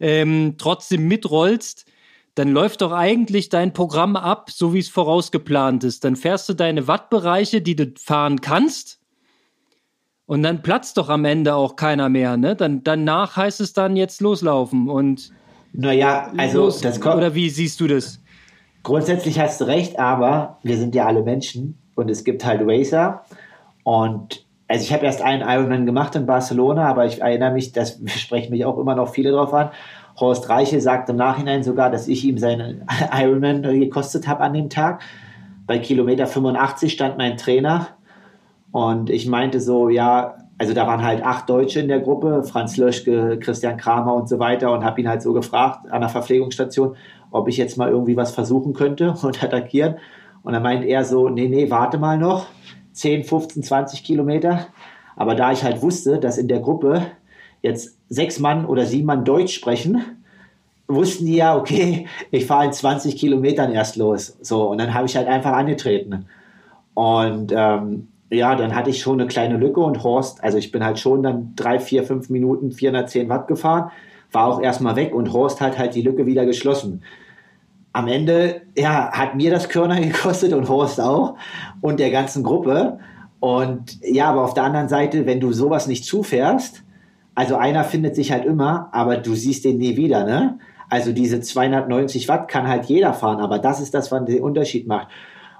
[0.00, 1.86] ähm, trotzdem mitrollst,
[2.34, 6.04] dann läuft doch eigentlich dein Programm ab, so wie es vorausgeplant ist.
[6.04, 9.00] Dann fährst du deine Wattbereiche, die du fahren kannst.
[10.26, 12.54] Und dann platzt doch am Ende auch keiner mehr, ne?
[12.54, 15.32] Dann, danach heißt es dann jetzt loslaufen und.
[15.72, 17.16] Naja, also los, das kommt.
[17.16, 18.20] Oder wie siehst du das?
[18.82, 23.24] Grundsätzlich hast du recht, aber wir sind ja alle Menschen und es gibt halt Racer.
[23.84, 28.00] Und also ich habe erst einen Ironman gemacht in Barcelona, aber ich erinnere mich, das
[28.06, 29.70] sprechen mich auch immer noch viele drauf an.
[30.20, 34.68] Horst Reiche sagt im Nachhinein sogar, dass ich ihm seinen Ironman gekostet habe an dem
[34.68, 35.00] Tag.
[35.66, 37.88] Bei Kilometer 85 stand mein Trainer
[38.72, 42.76] und ich meinte so, ja, also da waren halt acht Deutsche in der Gruppe, Franz
[42.76, 46.96] Löschke, Christian Kramer und so weiter und habe ihn halt so gefragt an der Verpflegungsstation,
[47.30, 49.96] ob ich jetzt mal irgendwie was versuchen könnte und attackieren.
[50.42, 52.46] Und dann meint er so, nee, nee, warte mal noch,
[52.98, 54.66] 10, 15, 20 Kilometer.
[55.16, 57.02] Aber da ich halt wusste, dass in der Gruppe
[57.62, 60.02] jetzt sechs Mann oder sieben Mann Deutsch sprechen,
[60.86, 64.36] wussten die ja, okay, ich fahre in 20 Kilometern erst los.
[64.40, 66.26] So, und dann habe ich halt einfach angetreten.
[66.94, 70.84] Und ähm, ja, dann hatte ich schon eine kleine Lücke und Horst, also ich bin
[70.84, 73.90] halt schon dann drei, vier, fünf Minuten 410 Watt gefahren,
[74.32, 77.02] war auch erstmal weg und Horst hat halt die Lücke wieder geschlossen.
[77.98, 81.34] Am Ende, ja, hat mir das Körner gekostet und Horst auch
[81.80, 83.00] und der ganzen Gruppe.
[83.40, 86.84] Und ja, aber auf der anderen Seite, wenn du sowas nicht zufährst,
[87.34, 90.60] also einer findet sich halt immer, aber du siehst den nie wieder, ne?
[90.88, 94.86] Also diese 290 Watt kann halt jeder fahren, aber das ist das, was den Unterschied
[94.86, 95.08] macht.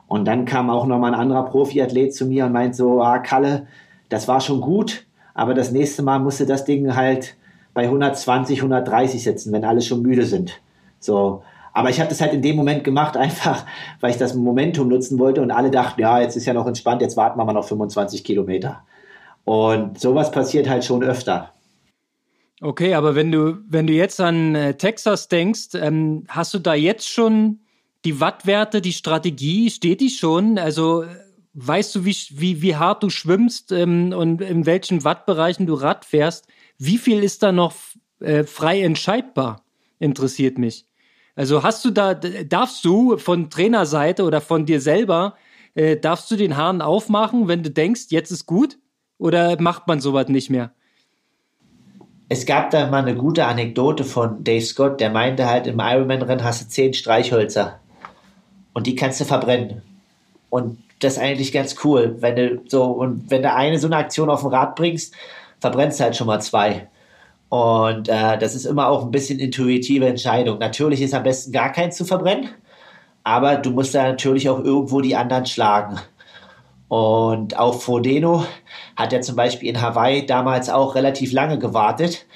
[0.07, 3.66] Und dann kam auch nochmal ein anderer Profiathlet zu mir und meint so, ah, Kalle,
[4.11, 7.34] das war schon gut, aber das nächste Mal musste das Ding halt
[7.74, 10.61] bei 120, 130 sitzen, wenn alle schon müde sind.
[11.01, 11.43] So.
[11.78, 13.64] Aber ich habe das halt in dem Moment gemacht, einfach
[14.00, 17.02] weil ich das Momentum nutzen wollte und alle dachten, ja, jetzt ist ja noch entspannt,
[17.02, 18.82] jetzt warten wir mal noch 25 Kilometer.
[19.44, 21.54] Und sowas passiert halt schon öfter.
[22.60, 26.74] Okay, aber wenn du, wenn du jetzt an äh, Texas denkst, ähm, hast du da
[26.74, 27.60] jetzt schon
[28.04, 30.58] die Wattwerte, die Strategie, steht die schon?
[30.58, 31.04] Also
[31.54, 36.04] weißt du, wie, wie, wie hart du schwimmst ähm, und in welchen Wattbereichen du Rad
[36.04, 36.48] fährst?
[36.76, 37.76] Wie viel ist da noch
[38.18, 39.62] äh, frei entscheidbar?
[40.00, 40.88] Interessiert mich.
[41.39, 45.36] Also hast du da, darfst du von Trainerseite oder von dir selber,
[45.74, 48.78] äh, darfst du den Hahn aufmachen, wenn du denkst, jetzt ist gut?
[49.18, 50.72] Oder macht man sowas nicht mehr?
[52.28, 56.45] es gab da mal eine gute Anekdote von Dave Scott, der meinte halt, im Ironman-Rennen
[56.45, 57.80] hast du zehn Streichhölzer
[58.74, 59.82] und die kannst du verbrennen.
[60.51, 63.97] Und das ist eigentlich ganz cool, wenn du so, und wenn du eine so eine
[63.97, 65.14] Aktion auf dem Rad bringst,
[65.61, 66.89] verbrennst du halt schon mal zwei.
[67.49, 70.59] Und äh, das ist immer auch ein bisschen intuitive Entscheidung.
[70.59, 72.51] Natürlich ist am besten gar keins zu verbrennen,
[73.24, 75.99] aber du musst da natürlich auch irgendwo die anderen schlagen.
[76.88, 78.44] Und auch Frodeno
[78.96, 82.26] hat ja zum Beispiel in Hawaii damals auch relativ lange gewartet.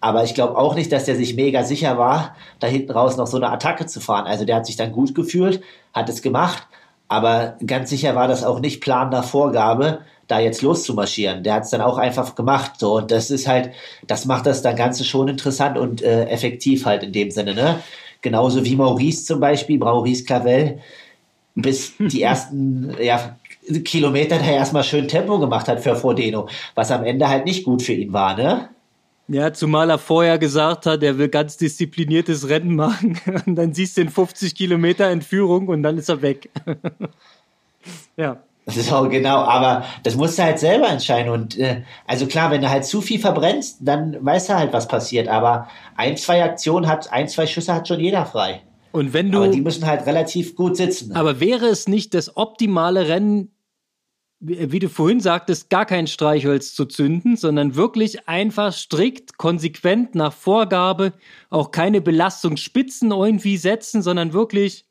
[0.00, 3.26] Aber ich glaube auch nicht, dass der sich mega sicher war, da hinten raus noch
[3.26, 4.26] so eine Attacke zu fahren.
[4.26, 5.60] Also der hat sich dann gut gefühlt,
[5.92, 6.66] hat es gemacht,
[7.08, 11.42] aber ganz sicher war das auch nicht Plan der Vorgabe, da jetzt loszumarschieren.
[11.42, 12.72] Der hat es dann auch einfach gemacht.
[12.78, 13.70] So, und das ist halt,
[14.06, 17.80] das macht das dann Ganze schon interessant und äh, effektiv halt in dem Sinne, ne?
[18.20, 20.78] Genauso wie Maurice zum Beispiel, Maurice Clavel,
[21.54, 23.36] bis die ersten ja,
[23.84, 27.82] Kilometer der erstmal schön Tempo gemacht hat für Frodeno, was am Ende halt nicht gut
[27.82, 28.68] für ihn war, ne?
[29.30, 33.20] Ja, zumal er vorher gesagt hat, er will ganz diszipliniertes Rennen machen.
[33.46, 36.48] Und dann siehst du in 50 Kilometer Entführung und dann ist er weg.
[38.16, 38.42] ja.
[38.88, 41.32] So, genau, aber das musst du halt selber entscheiden.
[41.32, 44.88] Und äh, also klar, wenn du halt zu viel verbrennst, dann weißt du halt, was
[44.88, 45.28] passiert.
[45.28, 48.62] Aber ein, zwei Aktionen hat, ein, zwei Schüsse hat schon jeder frei.
[48.92, 49.38] Und wenn du.
[49.38, 51.12] Aber die müssen halt relativ gut sitzen.
[51.14, 53.52] Aber wäre es nicht das optimale Rennen,
[54.40, 60.32] wie du vorhin sagtest, gar kein Streichholz zu zünden, sondern wirklich einfach strikt, konsequent nach
[60.32, 61.12] Vorgabe,
[61.50, 64.87] auch keine Belastungsspitzen irgendwie setzen, sondern wirklich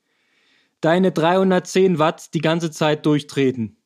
[0.81, 3.77] deine 310 Watt die ganze Zeit durchtreten.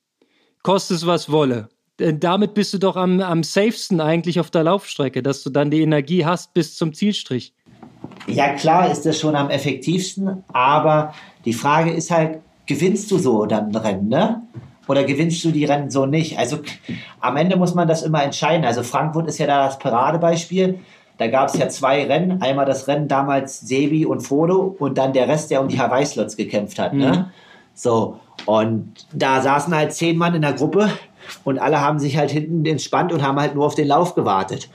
[0.63, 1.69] Kostet es was wolle.
[1.99, 5.71] Denn damit bist du doch am, am safesten eigentlich auf der Laufstrecke, dass du dann
[5.71, 7.53] die Energie hast bis zum Zielstrich.
[8.27, 11.13] Ja, klar ist das schon am effektivsten, aber
[11.45, 14.41] die Frage ist halt, gewinnst du so dann ein Rennen, ne?
[14.91, 16.37] oder gewinnst du die Rennen so nicht?
[16.37, 16.59] Also
[17.21, 18.65] am Ende muss man das immer entscheiden.
[18.65, 20.79] Also Frankfurt ist ja da das Paradebeispiel.
[21.21, 22.41] Da gab es ja zwei Rennen.
[22.41, 26.35] Einmal das Rennen damals Sebi und Fodo und dann der Rest, der um die Hawaii-Slots
[26.35, 26.93] gekämpft hat.
[26.93, 27.05] Ne?
[27.05, 27.11] Mhm.
[27.11, 27.31] Ne?
[27.75, 30.89] So, und da saßen halt zehn Mann in der Gruppe
[31.43, 34.67] und alle haben sich halt hinten entspannt und haben halt nur auf den Lauf gewartet.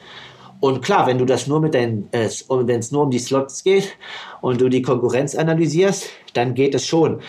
[0.60, 3.62] Und klar, wenn du das nur mit deinen, äh, wenn es nur um die Slots
[3.62, 3.96] geht
[4.40, 7.20] und du die Konkurrenz analysierst, dann geht es schon.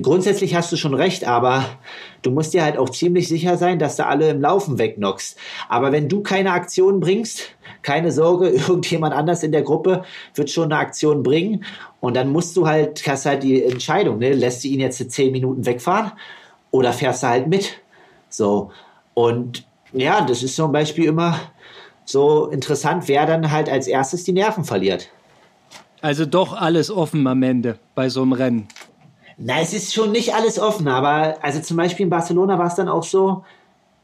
[0.00, 1.64] Grundsätzlich hast du schon recht, aber
[2.22, 5.38] du musst dir halt auch ziemlich sicher sein, dass du alle im Laufen wegknockst.
[5.68, 10.04] Aber wenn du keine Aktion bringst, keine Sorge, irgendjemand anders in der Gruppe
[10.34, 11.64] wird schon eine Aktion bringen.
[12.00, 14.32] Und dann musst du halt, hast halt die Entscheidung, ne?
[14.32, 16.12] lässt du ihn jetzt zehn Minuten wegfahren
[16.70, 17.80] oder fährst du halt mit?
[18.28, 18.72] So.
[19.14, 21.38] Und ja, das ist zum Beispiel immer,
[22.04, 25.08] so interessant, wer dann halt als erstes die Nerven verliert.
[26.00, 28.68] Also doch alles offen am Ende bei so einem Rennen.
[29.38, 32.74] Na, es ist schon nicht alles offen, aber also zum Beispiel in Barcelona war es
[32.74, 33.44] dann auch so,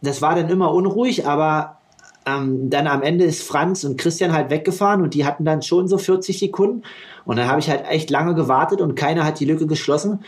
[0.03, 1.78] das war dann immer unruhig, aber
[2.26, 5.88] ähm, dann am Ende ist Franz und Christian halt weggefahren und die hatten dann schon
[5.88, 6.82] so 40 Sekunden
[7.24, 10.24] und dann habe ich halt echt lange gewartet und keiner hat die Lücke geschlossen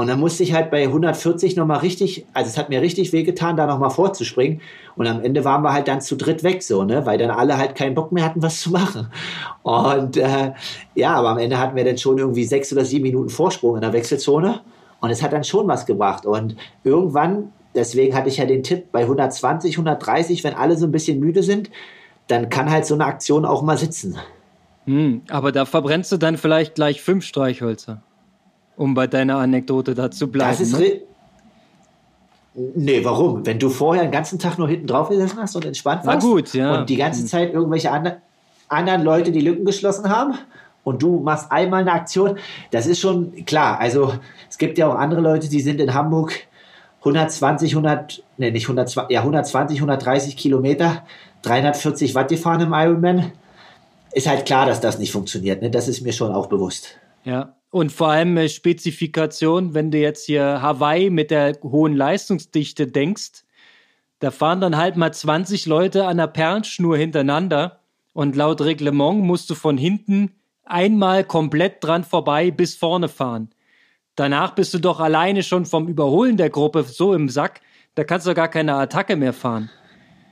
[0.00, 3.58] und dann musste ich halt bei 140 nochmal richtig, also es hat mir richtig wehgetan,
[3.58, 4.62] da nochmal vorzuspringen.
[4.96, 7.58] Und am Ende waren wir halt dann zu dritt weg, so, ne, weil dann alle
[7.58, 9.08] halt keinen Bock mehr hatten, was zu machen.
[9.62, 10.52] Und äh,
[10.94, 13.82] ja, aber am Ende hatten wir dann schon irgendwie sechs oder sieben Minuten Vorsprung in
[13.82, 14.62] der Wechselzone.
[15.02, 16.24] Und es hat dann schon was gebracht.
[16.24, 20.92] Und irgendwann, deswegen hatte ich ja den Tipp, bei 120, 130, wenn alle so ein
[20.92, 21.68] bisschen müde sind,
[22.26, 24.16] dann kann halt so eine Aktion auch mal sitzen.
[24.86, 28.02] Hm, aber da verbrennst du dann vielleicht gleich fünf Streichhölzer,
[28.80, 30.52] um bei deiner Anekdote da zu bleiben.
[30.52, 31.02] Das ist ne?
[32.54, 33.44] Nee, warum?
[33.44, 36.30] Wenn du vorher den ganzen Tag nur hinten drauf gesessen hast und entspannt warst Na
[36.30, 36.78] gut, ja.
[36.78, 37.26] und die ganze hm.
[37.28, 38.22] Zeit irgendwelche andre,
[38.68, 40.34] anderen Leute die Lücken geschlossen haben
[40.82, 42.38] und du machst einmal eine Aktion,
[42.70, 43.78] das ist schon klar.
[43.78, 44.14] Also
[44.48, 46.32] es gibt ja auch andere Leute, die sind in Hamburg
[47.00, 51.04] 120, 100, nee, nicht 120, ja 120, 130 Kilometer,
[51.42, 53.32] 340 Watt gefahren im Ironman.
[54.12, 55.60] Ist halt klar, dass das nicht funktioniert.
[55.60, 55.70] Ne?
[55.70, 56.98] Das ist mir schon auch bewusst.
[57.24, 62.86] Ja, und vor allem äh, Spezifikation, wenn du jetzt hier Hawaii mit der hohen Leistungsdichte
[62.86, 63.44] denkst,
[64.18, 67.80] da fahren dann halt mal 20 Leute an der Perlenschnur hintereinander
[68.12, 70.32] und laut Reglement musst du von hinten
[70.64, 73.50] einmal komplett dran vorbei bis vorne fahren.
[74.16, 77.60] Danach bist du doch alleine schon vom Überholen der Gruppe so im Sack,
[77.94, 79.70] da kannst du gar keine Attacke mehr fahren.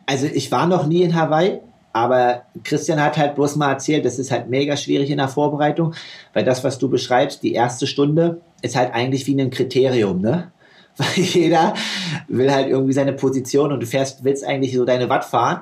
[0.06, 1.60] Also ich war noch nie in Hawaii,
[1.92, 5.94] aber Christian hat halt bloß mal erzählt, das ist halt mega schwierig in der Vorbereitung,
[6.32, 10.52] weil das, was du beschreibst, die erste Stunde, ist halt eigentlich wie ein Kriterium, ne?
[10.98, 11.74] Weil jeder
[12.26, 15.60] will halt irgendwie seine Position und du fährst, willst eigentlich so deine Watt fahren.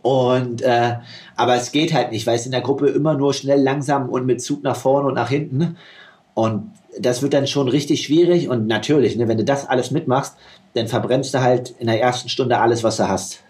[0.00, 0.98] Und äh,
[1.34, 4.26] aber es geht halt nicht, weil es in der Gruppe immer nur schnell, langsam und
[4.26, 5.76] mit Zug nach vorne und nach hinten.
[6.34, 6.70] Und
[7.00, 8.48] das wird dann schon richtig schwierig.
[8.48, 10.36] Und natürlich, ne, wenn du das alles mitmachst,
[10.74, 13.43] dann verbrennst du halt in der ersten Stunde alles, was du hast.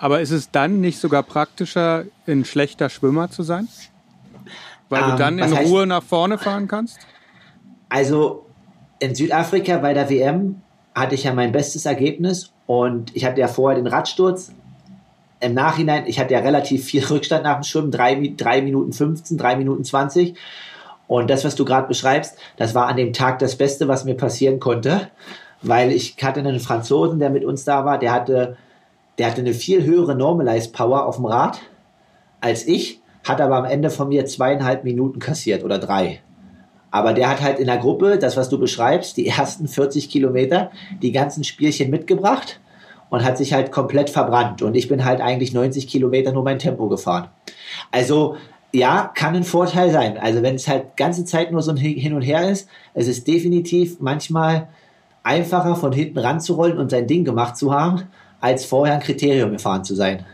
[0.00, 3.68] Aber ist es dann nicht sogar praktischer, ein schlechter Schwimmer zu sein?
[4.88, 6.98] Weil ähm, du dann in Ruhe nach vorne fahren kannst?
[7.90, 8.46] Also
[8.98, 10.62] in Südafrika bei der WM
[10.94, 14.52] hatte ich ja mein bestes Ergebnis und ich hatte ja vorher den Radsturz.
[15.40, 19.36] Im Nachhinein, ich hatte ja relativ viel Rückstand nach dem Schwimmen, 3, 3 Minuten 15,
[19.36, 20.34] 3 Minuten 20.
[21.08, 24.14] Und das, was du gerade beschreibst, das war an dem Tag das Beste, was mir
[24.14, 25.10] passieren konnte,
[25.60, 28.56] weil ich hatte einen Franzosen, der mit uns da war, der hatte
[29.18, 31.60] der hatte eine viel höhere Normalized Power auf dem Rad
[32.40, 36.20] als ich, hat aber am Ende von mir zweieinhalb Minuten kassiert oder drei.
[36.90, 40.70] Aber der hat halt in der Gruppe, das was du beschreibst, die ersten 40 Kilometer,
[41.02, 42.60] die ganzen Spielchen mitgebracht
[43.10, 44.62] und hat sich halt komplett verbrannt.
[44.62, 47.28] Und ich bin halt eigentlich 90 Kilometer nur mein Tempo gefahren.
[47.92, 48.36] Also
[48.72, 50.16] ja, kann ein Vorteil sein.
[50.18, 53.26] Also wenn es halt ganze Zeit nur so ein Hin und Her ist, es ist
[53.26, 54.68] definitiv manchmal
[55.22, 58.04] einfacher von hinten ranzurollen und sein Ding gemacht zu haben,
[58.40, 60.24] als vorher ein Kriterium gefahren zu sein.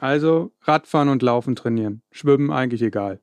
[0.00, 2.02] Also Radfahren und Laufen trainieren.
[2.10, 3.20] Schwimmen eigentlich egal.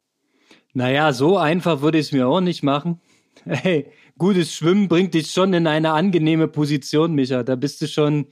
[0.74, 3.02] Naja, so einfach würde ich es mir auch nicht machen.
[3.46, 7.42] Hey, gutes Schwimmen bringt dich schon in eine angenehme Position, Micha.
[7.42, 8.28] Da bist du schon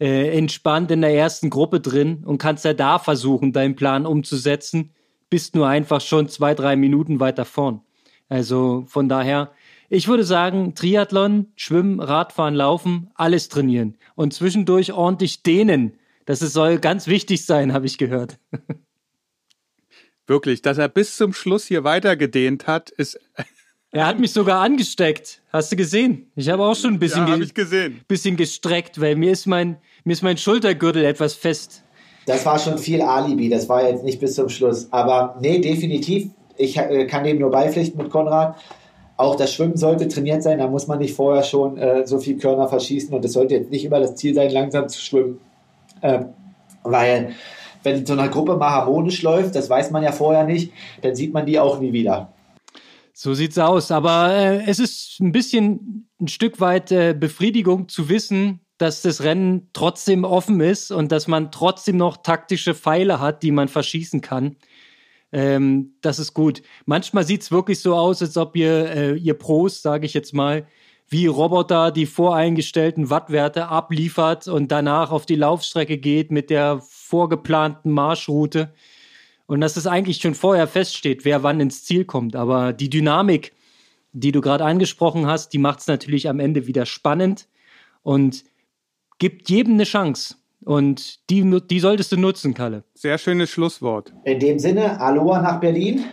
[0.00, 4.90] äh, entspannt in der ersten Gruppe drin und kannst ja da versuchen, deinen Plan umzusetzen.
[5.28, 7.82] Bist nur einfach schon zwei, drei Minuten weiter vorn.
[8.30, 9.50] Also von daher,
[9.88, 13.96] ich würde sagen, Triathlon, Schwimmen, Radfahren, Laufen, alles trainieren.
[14.14, 15.94] Und zwischendurch ordentlich dehnen.
[16.26, 18.38] Das soll ganz wichtig sein, habe ich gehört.
[20.26, 23.18] Wirklich, dass er bis zum Schluss hier weiter gedehnt hat, ist.
[23.90, 25.40] Er hat mich sogar angesteckt.
[25.50, 26.30] Hast du gesehen?
[26.36, 28.02] Ich habe auch schon ein bisschen, ja, ge gesehen.
[28.06, 31.84] bisschen gestreckt, weil mir ist, mein, mir ist mein Schultergürtel etwas fest.
[32.26, 34.88] Das war schon viel Alibi, das war jetzt nicht bis zum Schluss.
[34.92, 36.28] Aber nee, definitiv.
[36.58, 38.56] Ich äh, kann dem nur beipflichten mit Konrad.
[39.18, 42.38] Auch das Schwimmen sollte trainiert sein, da muss man nicht vorher schon äh, so viel
[42.38, 45.40] Körner verschießen und es sollte jetzt nicht immer das Ziel sein, langsam zu schwimmen.
[46.00, 46.20] Äh,
[46.84, 47.34] weil
[47.82, 51.34] wenn so eine Gruppe mal harmonisch läuft, das weiß man ja vorher nicht, dann sieht
[51.34, 52.32] man die auch nie wieder.
[53.12, 53.90] So sieht's aus.
[53.90, 59.24] Aber äh, es ist ein bisschen ein Stück weit äh, Befriedigung zu wissen, dass das
[59.24, 64.20] Rennen trotzdem offen ist und dass man trotzdem noch taktische Pfeile hat, die man verschießen
[64.20, 64.54] kann.
[65.32, 66.62] Ähm, das ist gut.
[66.86, 70.32] Manchmal sieht es wirklich so aus, als ob ihr, äh, ihr Pros, sage ich jetzt
[70.32, 70.66] mal,
[71.08, 77.92] wie Roboter die voreingestellten Wattwerte abliefert und danach auf die Laufstrecke geht mit der vorgeplanten
[77.92, 78.74] Marschroute.
[79.46, 82.36] Und dass es eigentlich schon vorher feststeht, wer wann ins Ziel kommt.
[82.36, 83.54] Aber die Dynamik,
[84.12, 87.48] die du gerade angesprochen hast, die macht es natürlich am Ende wieder spannend
[88.02, 88.44] und
[89.18, 90.36] gibt jedem eine Chance.
[90.64, 92.84] Und die, die solltest du nutzen, Kalle.
[92.94, 94.12] Sehr schönes Schlusswort.
[94.24, 96.04] In dem Sinne, Aloha nach Berlin.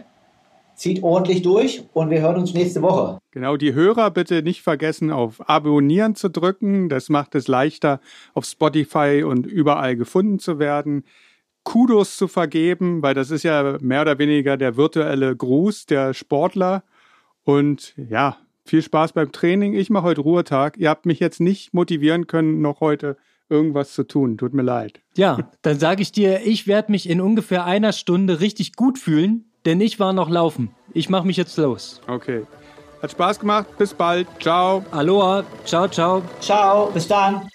[0.75, 3.19] Zieht ordentlich durch und wir hören uns nächste Woche.
[3.31, 6.89] Genau, die Hörer bitte nicht vergessen, auf Abonnieren zu drücken.
[6.89, 8.01] Das macht es leichter,
[8.33, 11.05] auf Spotify und überall gefunden zu werden.
[11.63, 16.83] Kudos zu vergeben, weil das ist ja mehr oder weniger der virtuelle Gruß der Sportler.
[17.45, 19.73] Und ja, viel Spaß beim Training.
[19.73, 20.77] Ich mache heute Ruhetag.
[20.77, 23.15] Ihr habt mich jetzt nicht motivieren können, noch heute
[23.49, 24.37] irgendwas zu tun.
[24.37, 25.01] Tut mir leid.
[25.15, 29.51] Ja, dann sage ich dir, ich werde mich in ungefähr einer Stunde richtig gut fühlen,
[29.65, 30.75] denn ich war noch laufen.
[30.93, 32.01] Ich mache mich jetzt los.
[32.07, 32.43] Okay.
[33.01, 33.77] Hat Spaß gemacht.
[33.77, 34.27] Bis bald.
[34.39, 34.83] Ciao.
[34.91, 35.43] Aloha.
[35.65, 36.21] Ciao, ciao.
[36.39, 36.89] Ciao.
[36.91, 37.47] Bis dann.